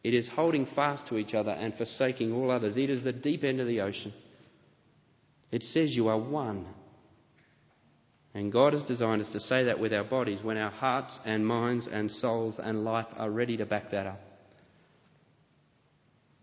It 0.03 0.15
is 0.15 0.29
holding 0.35 0.67
fast 0.75 1.07
to 1.09 1.19
each 1.19 1.35
other 1.35 1.51
and 1.51 1.75
forsaking 1.75 2.33
all 2.33 2.51
others. 2.51 2.77
It 2.77 2.89
is 2.89 3.05
the 3.05 3.13
deep 3.13 3.45
end 3.45 3.61
of 3.61 3.67
the 3.67 3.83
ocean. 3.83 4.13
It 5.51 5.63
says 5.63 5.95
you 5.95 6.09
are 6.09 6.19
one. 6.19 6.67
And 8.33 8.53
God 8.53 8.73
has 8.73 8.85
designed 8.85 9.23
us 9.23 9.33
to 9.33 9.41
say 9.41 9.65
that 9.65 9.81
with 9.81 9.93
our 9.93 10.05
bodies 10.05 10.43
when 10.43 10.57
our 10.57 10.71
hearts 10.71 11.19
and 11.25 11.47
minds 11.47 11.89
and 11.91 12.11
souls 12.11 12.57
and 12.63 12.85
life 12.85 13.09
are 13.17 13.31
ready 13.31 13.57
to 13.57 13.67
back 13.67 13.91
that 13.91 14.07
up. 14.07 14.21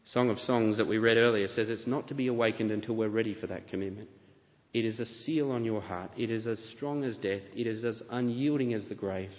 Song 0.06 0.30
of 0.30 0.38
Songs 0.40 0.78
that 0.78 0.88
we 0.88 0.98
read 0.98 1.18
earlier 1.18 1.48
says 1.48 1.70
it's 1.70 1.88
not 1.88 2.08
to 2.08 2.14
be 2.14 2.28
awakened 2.28 2.72
until 2.72 2.96
we're 2.96 3.10
ready 3.10 3.34
for 3.34 3.48
that 3.48 3.68
commitment. 3.68 4.10
It 4.74 4.86
is 4.86 5.00
a 5.00 5.06
seal 5.06 5.52
on 5.52 5.66
your 5.66 5.82
heart. 5.82 6.12
It 6.18 6.30
is 6.30 6.46
as 6.46 6.60
strong 6.76 7.04
as 7.04 7.18
death. 7.18 7.42
It 7.56 7.68
is 7.68 7.84
as 7.84 8.02
unyielding 8.10 8.74
as 8.74 8.88
the 8.88 8.96
grave. 8.96 9.32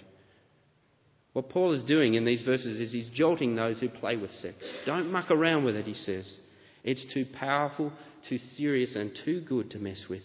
What 1.33 1.49
Paul 1.49 1.73
is 1.73 1.83
doing 1.83 2.15
in 2.15 2.25
these 2.25 2.41
verses 2.41 2.81
is 2.81 2.91
he's 2.91 3.09
jolting 3.09 3.55
those 3.55 3.79
who 3.79 3.89
play 3.89 4.15
with 4.17 4.31
sex. 4.31 4.55
Don't 4.85 5.11
muck 5.11 5.29
around 5.29 5.63
with 5.63 5.75
it, 5.75 5.85
he 5.85 5.93
says. 5.93 6.31
It's 6.83 7.05
too 7.13 7.25
powerful, 7.33 7.93
too 8.27 8.37
serious, 8.37 8.95
and 8.95 9.17
too 9.25 9.41
good 9.41 9.71
to 9.71 9.79
mess 9.79 10.05
with. 10.09 10.23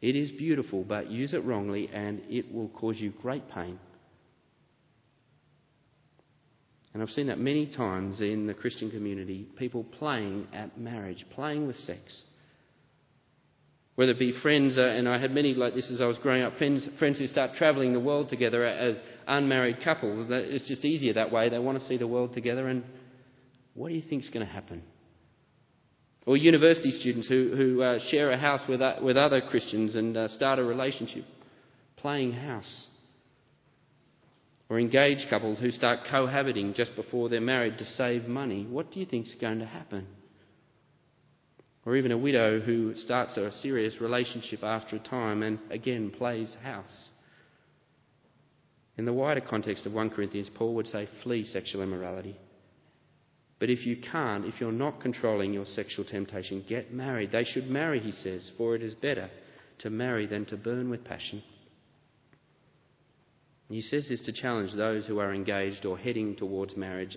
It 0.00 0.16
is 0.16 0.30
beautiful, 0.30 0.84
but 0.84 1.10
use 1.10 1.34
it 1.34 1.44
wrongly 1.44 1.88
and 1.92 2.22
it 2.28 2.52
will 2.52 2.68
cause 2.68 2.98
you 2.98 3.12
great 3.20 3.48
pain. 3.50 3.78
And 6.92 7.02
I've 7.02 7.10
seen 7.10 7.28
that 7.28 7.38
many 7.38 7.66
times 7.66 8.20
in 8.20 8.46
the 8.46 8.54
Christian 8.54 8.90
community 8.90 9.46
people 9.56 9.84
playing 9.84 10.48
at 10.52 10.78
marriage, 10.78 11.24
playing 11.34 11.66
with 11.66 11.76
sex. 11.76 12.22
Whether 14.00 14.12
it 14.12 14.18
be 14.18 14.32
friends, 14.40 14.78
uh, 14.78 14.80
and 14.80 15.06
I 15.06 15.18
had 15.18 15.30
many 15.30 15.52
like 15.52 15.74
this 15.74 15.90
as 15.90 16.00
I 16.00 16.06
was 16.06 16.16
growing 16.16 16.40
up, 16.40 16.56
friends, 16.56 16.88
friends 16.98 17.18
who 17.18 17.26
start 17.26 17.52
travelling 17.52 17.92
the 17.92 18.00
world 18.00 18.30
together 18.30 18.64
as 18.64 18.96
unmarried 19.26 19.84
couples. 19.84 20.28
It's 20.30 20.66
just 20.66 20.86
easier 20.86 21.12
that 21.12 21.30
way. 21.30 21.50
They 21.50 21.58
want 21.58 21.78
to 21.78 21.84
see 21.84 21.98
the 21.98 22.06
world 22.06 22.32
together, 22.32 22.66
and 22.68 22.82
what 23.74 23.90
do 23.90 23.94
you 23.94 24.00
think 24.00 24.22
is 24.22 24.30
going 24.30 24.46
to 24.46 24.50
happen? 24.50 24.82
Or 26.24 26.38
university 26.38 26.92
students 26.92 27.28
who, 27.28 27.52
who 27.54 27.82
uh, 27.82 27.98
share 28.10 28.30
a 28.30 28.38
house 28.38 28.62
with, 28.66 28.80
uh, 28.80 29.00
with 29.02 29.18
other 29.18 29.42
Christians 29.42 29.94
and 29.94 30.16
uh, 30.16 30.28
start 30.28 30.58
a 30.58 30.64
relationship, 30.64 31.26
playing 31.98 32.32
house 32.32 32.86
or 34.70 34.80
engaged 34.80 35.26
couples 35.28 35.58
who 35.58 35.70
start 35.70 36.06
cohabiting 36.10 36.72
just 36.72 36.96
before 36.96 37.28
they're 37.28 37.38
married 37.42 37.76
to 37.76 37.84
save 37.84 38.24
money. 38.24 38.64
What 38.64 38.92
do 38.92 38.98
you 38.98 39.04
think 39.04 39.26
is 39.26 39.36
going 39.38 39.58
to 39.58 39.66
happen? 39.66 40.06
Or 41.86 41.96
even 41.96 42.12
a 42.12 42.18
widow 42.18 42.60
who 42.60 42.94
starts 42.94 43.36
a 43.36 43.52
serious 43.60 44.00
relationship 44.00 44.62
after 44.62 44.96
a 44.96 45.00
time 45.00 45.42
and 45.42 45.58
again 45.70 46.10
plays 46.10 46.54
house. 46.62 47.08
In 48.98 49.06
the 49.06 49.12
wider 49.12 49.40
context 49.40 49.86
of 49.86 49.92
1 49.92 50.10
Corinthians, 50.10 50.50
Paul 50.54 50.74
would 50.74 50.86
say, 50.86 51.08
flee 51.22 51.44
sexual 51.44 51.82
immorality. 51.82 52.36
But 53.58 53.70
if 53.70 53.86
you 53.86 53.96
can't, 53.96 54.44
if 54.44 54.60
you're 54.60 54.72
not 54.72 55.00
controlling 55.00 55.54
your 55.54 55.66
sexual 55.66 56.04
temptation, 56.04 56.64
get 56.68 56.92
married. 56.92 57.32
They 57.32 57.44
should 57.44 57.68
marry, 57.70 58.00
he 58.00 58.12
says, 58.12 58.50
for 58.58 58.74
it 58.74 58.82
is 58.82 58.94
better 58.94 59.30
to 59.80 59.90
marry 59.90 60.26
than 60.26 60.44
to 60.46 60.56
burn 60.56 60.90
with 60.90 61.04
passion. 61.04 61.42
He 63.68 63.82
says 63.82 64.06
this 64.08 64.20
to 64.26 64.32
challenge 64.32 64.74
those 64.74 65.06
who 65.06 65.18
are 65.20 65.32
engaged 65.32 65.86
or 65.86 65.96
heading 65.96 66.36
towards 66.36 66.76
marriage 66.76 67.16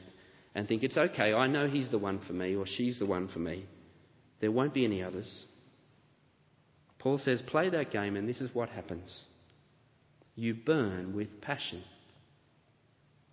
and 0.56 0.68
think 0.68 0.84
it's 0.84 0.98
okay, 0.98 1.34
I 1.34 1.48
know 1.48 1.68
he's 1.68 1.90
the 1.90 1.98
one 1.98 2.20
for 2.28 2.34
me 2.34 2.56
or 2.56 2.66
she's 2.66 3.00
the 3.00 3.06
one 3.06 3.28
for 3.28 3.40
me. 3.40 3.66
There 4.44 4.52
won't 4.52 4.74
be 4.74 4.84
any 4.84 5.02
others. 5.02 5.46
Paul 7.00 7.18
says, 7.18 7.42
play 7.48 7.70
that 7.70 7.92
game, 7.92 8.18
and 8.18 8.28
this 8.28 8.42
is 8.42 8.54
what 8.54 8.68
happens. 8.68 9.24
You 10.36 10.54
burn 10.54 11.16
with 11.16 11.40
passion. 11.40 11.82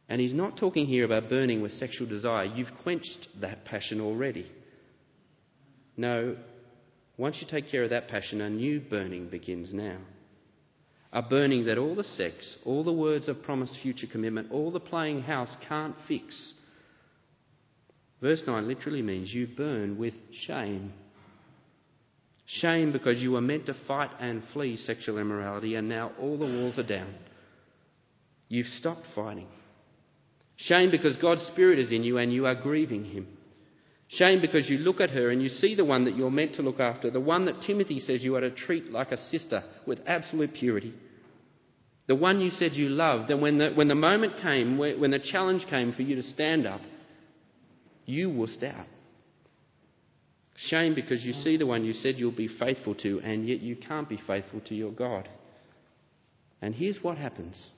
And 0.09 0.21
he's 0.21 0.33
not 0.33 0.57
talking 0.57 0.87
here 0.87 1.05
about 1.05 1.29
burning 1.29 1.63
with 1.63 1.73
sexual 1.73 2.07
desire. 2.07 2.45
You've 2.45 2.71
quenched 2.85 3.27
that 3.41 3.65
passion 3.65 4.01
already. 4.01 4.49
No, 5.97 6.37
once 7.17 7.39
you 7.41 7.49
take 7.51 7.69
care 7.73 7.83
of 7.83 7.91
that 7.91 8.07
passion, 8.07 8.41
a 8.41 8.49
new 8.49 8.79
burning 8.79 9.31
begins 9.31 9.75
now 9.75 9.99
a 11.13 11.23
burning 11.23 11.67
that 11.67 11.77
all 11.77 11.97
the 11.97 12.05
sex, 12.05 12.57
all 12.65 12.85
the 12.85 12.93
words 12.93 13.27
of 13.27 13.43
promised 13.43 13.75
future 13.83 14.07
commitment, 14.07 14.53
all 14.53 14.71
the 14.71 14.79
playing 14.79 15.23
house 15.23 15.53
can't 15.69 15.97
fix. 16.07 16.55
Verse 18.21 18.43
9 18.47 18.69
literally 18.69 19.03
means 19.03 19.33
you 19.33 19.49
burn 19.57 19.99
with 19.99 20.15
shame. 20.47 20.93
Shame 22.55 22.91
because 22.91 23.23
you 23.23 23.33
were 23.33 23.41
meant 23.41 23.67
to 23.67 23.77
fight 23.87 24.11
and 24.19 24.43
flee 24.53 24.77
sexual 24.77 25.19
immorality, 25.19 25.77
and 25.77 25.89
now 25.89 26.11
all 26.21 26.37
the 26.37 26.47
walls 26.47 26.79
are 26.79 26.87
down. 26.87 27.15
You've 28.49 28.67
stopped 28.67 29.07
fighting. 29.15 29.47
Shame 30.57 30.91
because 30.91 31.17
God's 31.17 31.45
Spirit 31.45 31.79
is 31.79 31.93
in 31.93 32.03
you 32.03 32.19
and 32.19 32.33
you 32.33 32.47
are 32.47 32.57
grieving 32.57 33.05
Him. 33.05 33.29
Shame 34.09 34.41
because 34.41 34.69
you 34.69 34.79
look 34.79 35.01
at 35.01 35.11
her 35.11 35.31
and 35.31 35.41
you 35.41 35.49
see 35.49 35.77
the 35.77 35.85
one 35.85 36.07
that 36.07 36.17
you're 36.17 36.33
meant 36.33 36.57
to 36.57 36.63
look 36.63 36.81
after, 36.81 37.09
the 37.11 37.21
one 37.21 37.45
that 37.45 37.63
Timothy 37.63 38.01
says 38.01 38.25
you 38.25 38.35
are 38.35 38.41
to 38.41 38.51
treat 38.51 38.91
like 38.91 39.13
a 39.13 39.17
sister 39.29 39.63
with 39.87 40.01
absolute 40.05 40.53
purity. 40.53 40.93
The 42.09 42.17
one 42.17 42.41
you 42.41 42.51
said 42.51 42.73
you 42.73 42.89
loved, 42.89 43.31
and 43.31 43.41
when 43.41 43.59
the, 43.59 43.71
when 43.71 43.87
the 43.87 43.95
moment 43.95 44.43
came, 44.43 44.77
when 44.77 45.13
the 45.13 45.21
challenge 45.21 45.65
came 45.71 45.93
for 45.93 46.03
you 46.03 46.17
to 46.17 46.25
stand 46.25 46.67
up, 46.67 46.81
you 48.05 48.29
wussed 48.29 48.65
out. 48.65 48.87
Shame 50.69 50.95
because 50.95 51.25
you 51.25 51.33
see 51.33 51.57
the 51.57 51.67
one 51.67 51.85
you 51.85 51.93
said 51.93 52.19
you'll 52.19 52.33
be 52.33 52.49
faithful 52.49 52.95
to, 52.97 53.21
and 53.25 53.49
yet 53.49 53.61
you 53.61 53.77
can't 53.77 54.09
be 54.09 54.21
faithful 54.27 54.61
to 54.67 54.75
your 54.75 54.93
God. 54.93 55.29
And 56.61 56.75
here's 56.75 57.03
what 57.03 57.17
happens 57.17 57.71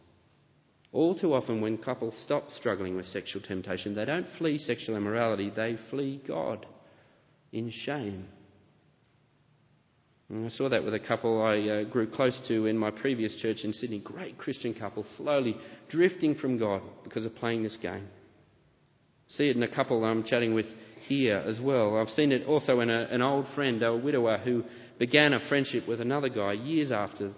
all 0.92 1.18
too 1.18 1.32
often, 1.32 1.62
when 1.62 1.78
couples 1.78 2.14
stop 2.22 2.50
struggling 2.50 2.96
with 2.96 3.06
sexual 3.06 3.40
temptation, 3.40 3.94
they 3.94 4.04
don't 4.04 4.26
flee 4.36 4.58
sexual 4.58 4.94
immorality, 4.94 5.50
they 5.54 5.78
flee 5.88 6.22
God 6.28 6.66
in 7.50 7.70
shame. 7.70 8.28
And 10.28 10.46
I 10.46 10.48
saw 10.50 10.68
that 10.68 10.84
with 10.84 10.94
a 10.94 11.00
couple 11.00 11.42
I 11.42 11.58
uh, 11.60 11.84
grew 11.84 12.06
close 12.06 12.38
to 12.48 12.66
in 12.66 12.76
my 12.76 12.90
previous 12.90 13.34
church 13.36 13.58
in 13.64 13.72
Sydney. 13.72 14.00
Great 14.00 14.36
Christian 14.36 14.74
couple, 14.74 15.04
slowly 15.16 15.56
drifting 15.88 16.34
from 16.34 16.58
God 16.58 16.82
because 17.04 17.24
of 17.24 17.34
playing 17.36 17.62
this 17.62 17.76
game. 17.80 18.08
See 19.28 19.48
it 19.48 19.56
in 19.56 19.62
a 19.62 19.74
couple 19.74 20.04
I'm 20.04 20.24
chatting 20.24 20.54
with 20.54 20.66
here 21.06 21.36
as 21.36 21.60
well. 21.60 21.96
I've 21.96 22.08
seen 22.10 22.32
it 22.32 22.46
also 22.46 22.80
in 22.80 22.90
a, 22.90 23.08
an 23.10 23.22
old 23.22 23.46
friend, 23.54 23.82
a 23.82 23.96
widower, 23.96 24.38
who 24.38 24.64
began 24.98 25.32
a 25.32 25.48
friendship 25.48 25.88
with 25.88 26.00
another 26.00 26.28
guy 26.28 26.52
years 26.52 26.92
after 26.92 27.32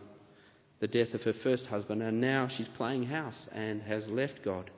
the 0.80 0.88
death 0.88 1.14
of 1.14 1.22
her 1.22 1.32
first 1.42 1.66
husband, 1.66 2.02
and 2.02 2.20
now 2.20 2.48
she's 2.54 2.68
playing 2.76 3.04
house 3.04 3.48
and 3.52 3.80
has 3.82 4.06
left 4.08 4.40
God. 4.44 4.70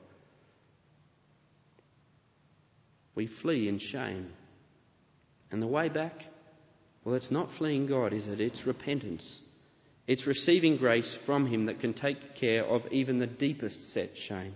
We 3.15 3.29
flee 3.43 3.69
in 3.69 3.79
shame. 3.79 4.29
And 5.51 5.63
the 5.63 5.67
way 5.67 5.89
back? 5.89 6.15
Well, 7.05 7.15
it's 7.15 7.31
not 7.31 7.49
fleeing 7.57 7.87
God, 7.87 8.13
is 8.13 8.27
it? 8.29 8.41
It's 8.41 8.67
repentance. 8.67 9.41
It's 10.07 10.27
receiving 10.27 10.77
grace 10.77 11.19
from 11.25 11.47
Him 11.47 11.67
that 11.67 11.81
can 11.81 11.95
take 11.95 12.37
care 12.39 12.65
of 12.65 12.83
even 12.93 13.19
the 13.19 13.27
deepest 13.27 13.93
set 13.93 14.11
shame. 14.29 14.55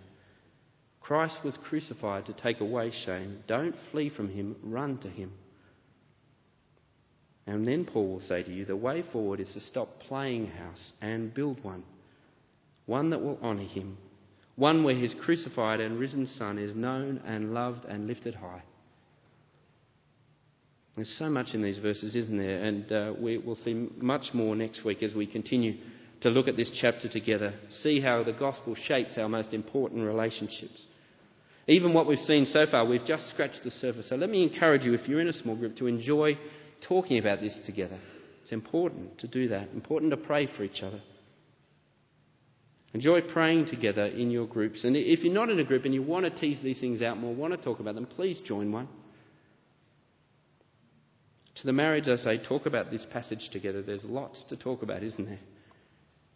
Christ 1.11 1.38
was 1.42 1.59
crucified 1.68 2.27
to 2.27 2.33
take 2.33 2.61
away 2.61 2.92
shame. 3.05 3.40
Don't 3.49 3.75
flee 3.90 4.11
from 4.11 4.29
Him, 4.29 4.55
run 4.62 4.96
to 4.99 5.09
Him. 5.09 5.33
And 7.49 7.66
then 7.66 7.85
Paul 7.85 8.07
will 8.07 8.20
say 8.20 8.44
to 8.44 8.53
you 8.53 8.64
the 8.64 8.77
way 8.77 9.03
forward 9.12 9.40
is 9.40 9.53
to 9.55 9.61
stop 9.61 9.99
playing 10.07 10.46
house 10.46 10.92
and 11.01 11.35
build 11.35 11.64
one. 11.64 11.83
One 12.87 13.11
that 13.11 13.20
will 13.20 13.40
honour 13.42 13.64
him. 13.64 13.99
One 14.55 14.85
where 14.85 14.94
his 14.94 15.12
crucified 15.20 15.81
and 15.81 15.99
risen 15.99 16.29
Son 16.29 16.61
is 16.61 16.77
known 16.77 17.20
and 17.27 17.55
loved 17.55 17.87
and 17.87 18.07
lifted 18.07 18.37
high. 18.37 18.62
There's 20.94 21.16
so 21.18 21.29
much 21.29 21.55
in 21.55 21.62
these 21.62 21.79
verses, 21.79 22.14
isn't 22.14 22.38
there? 22.38 22.62
And 22.62 22.92
uh, 22.92 23.14
we 23.18 23.37
will 23.37 23.57
see 23.57 23.88
much 23.96 24.33
more 24.33 24.55
next 24.55 24.85
week 24.85 25.03
as 25.03 25.12
we 25.12 25.27
continue 25.27 25.79
to 26.20 26.31
look 26.31 26.46
at 26.46 26.57
this 26.57 26.70
chapter 26.81 27.09
together, 27.09 27.55
see 27.83 28.01
how 28.01 28.23
the 28.23 28.33
gospel 28.33 28.77
shapes 28.77 29.18
our 29.18 29.29
most 29.29 29.53
important 29.53 30.07
relationships. 30.07 30.87
Even 31.70 31.94
what 31.94 32.09
we've 32.09 32.18
seen 32.18 32.46
so 32.46 32.66
far, 32.68 32.85
we've 32.85 33.04
just 33.04 33.30
scratched 33.30 33.61
the 33.62 33.70
surface. 33.70 34.09
So 34.09 34.16
let 34.16 34.28
me 34.28 34.42
encourage 34.42 34.83
you, 34.83 34.92
if 34.92 35.06
you're 35.06 35.20
in 35.20 35.28
a 35.28 35.33
small 35.33 35.54
group, 35.54 35.76
to 35.76 35.87
enjoy 35.87 36.37
talking 36.88 37.20
about 37.20 37.40
this 37.40 37.56
together. 37.64 37.96
It's 38.42 38.50
important 38.50 39.20
to 39.20 39.28
do 39.28 39.46
that, 39.48 39.68
important 39.72 40.11
to 40.11 40.16
pray 40.16 40.48
for 40.48 40.64
each 40.64 40.83
other. 40.83 41.00
Enjoy 42.92 43.20
praying 43.20 43.66
together 43.66 44.04
in 44.04 44.33
your 44.33 44.48
groups. 44.48 44.83
And 44.83 44.96
if 44.96 45.20
you're 45.22 45.33
not 45.33 45.48
in 45.48 45.61
a 45.61 45.64
group 45.64 45.85
and 45.85 45.94
you 45.94 46.02
want 46.02 46.24
to 46.24 46.33
tease 46.33 46.61
these 46.61 46.80
things 46.80 47.02
out 47.02 47.18
more, 47.18 47.33
want 47.33 47.52
to 47.52 47.62
talk 47.62 47.78
about 47.78 47.94
them, 47.94 48.06
please 48.06 48.40
join 48.40 48.72
one. 48.72 48.88
To 51.54 51.66
the 51.66 51.72
marriage, 51.72 52.09
I 52.09 52.16
say, 52.16 52.38
talk 52.38 52.66
about 52.66 52.90
this 52.90 53.06
passage 53.12 53.48
together. 53.52 53.80
There's 53.80 54.02
lots 54.02 54.44
to 54.48 54.56
talk 54.56 54.83
about, 54.83 55.04
isn't 55.04 55.24
there? 55.24 55.38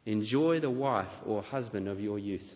Enjoy 0.07 0.61
the 0.61 0.71
wife 0.71 1.11
or 1.27 1.43
husband 1.43 1.89
of 1.89 1.99
your 1.99 2.21
youth. 2.21 2.49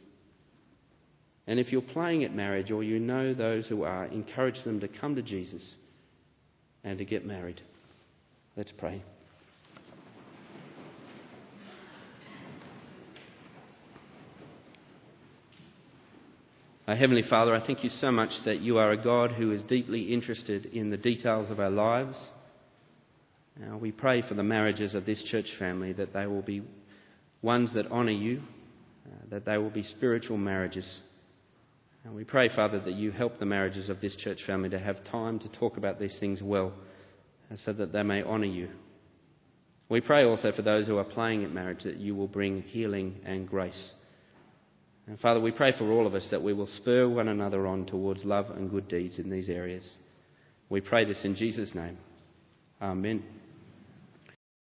And 1.48 1.58
if 1.58 1.72
you're 1.72 1.80
playing 1.80 2.24
at 2.24 2.34
marriage 2.34 2.70
or 2.70 2.84
you 2.84 2.98
know 3.00 3.32
those 3.32 3.66
who 3.66 3.82
are, 3.82 4.04
encourage 4.04 4.62
them 4.64 4.80
to 4.80 4.86
come 4.86 5.14
to 5.14 5.22
Jesus 5.22 5.74
and 6.84 6.98
to 6.98 7.06
get 7.06 7.24
married. 7.24 7.62
Let's 8.54 8.70
pray. 8.70 9.02
Our 16.86 16.96
Heavenly 16.96 17.24
Father, 17.28 17.54
I 17.54 17.66
thank 17.66 17.82
you 17.82 17.90
so 17.90 18.12
much 18.12 18.30
that 18.44 18.60
you 18.60 18.76
are 18.76 18.92
a 18.92 19.02
God 19.02 19.32
who 19.32 19.50
is 19.52 19.62
deeply 19.64 20.12
interested 20.12 20.66
in 20.66 20.90
the 20.90 20.96
details 20.98 21.50
of 21.50 21.60
our 21.60 21.70
lives. 21.70 22.22
Now, 23.58 23.78
we 23.78 23.90
pray 23.90 24.20
for 24.20 24.34
the 24.34 24.42
marriages 24.42 24.94
of 24.94 25.06
this 25.06 25.22
church 25.24 25.50
family 25.58 25.94
that 25.94 26.12
they 26.12 26.26
will 26.26 26.42
be 26.42 26.62
ones 27.40 27.72
that 27.72 27.90
honour 27.90 28.12
you, 28.12 28.42
uh, 29.06 29.30
that 29.30 29.46
they 29.46 29.56
will 29.56 29.70
be 29.70 29.82
spiritual 29.82 30.36
marriages. 30.36 31.00
And 32.08 32.16
we 32.16 32.24
pray, 32.24 32.48
Father, 32.48 32.80
that 32.80 32.94
you 32.94 33.10
help 33.10 33.38
the 33.38 33.44
marriages 33.44 33.90
of 33.90 34.00
this 34.00 34.16
church 34.16 34.38
family 34.46 34.70
to 34.70 34.78
have 34.78 35.04
time 35.04 35.38
to 35.40 35.48
talk 35.50 35.76
about 35.76 36.00
these 36.00 36.18
things 36.18 36.42
well 36.42 36.72
so 37.54 37.74
that 37.74 37.92
they 37.92 38.02
may 38.02 38.22
honour 38.22 38.46
you. 38.46 38.70
We 39.90 40.00
pray 40.00 40.24
also 40.24 40.50
for 40.52 40.62
those 40.62 40.86
who 40.86 40.96
are 40.96 41.04
playing 41.04 41.44
at 41.44 41.52
marriage 41.52 41.84
that 41.84 41.98
you 41.98 42.14
will 42.14 42.26
bring 42.26 42.62
healing 42.62 43.16
and 43.26 43.46
grace. 43.46 43.92
And 45.06 45.20
Father, 45.20 45.38
we 45.38 45.50
pray 45.50 45.76
for 45.76 45.92
all 45.92 46.06
of 46.06 46.14
us 46.14 46.26
that 46.30 46.42
we 46.42 46.54
will 46.54 46.66
spur 46.66 47.06
one 47.06 47.28
another 47.28 47.66
on 47.66 47.84
towards 47.84 48.24
love 48.24 48.48
and 48.56 48.70
good 48.70 48.88
deeds 48.88 49.18
in 49.18 49.28
these 49.28 49.50
areas. 49.50 49.86
We 50.70 50.80
pray 50.80 51.04
this 51.04 51.26
in 51.26 51.34
Jesus' 51.34 51.74
name. 51.74 51.98
Amen. 52.80 53.22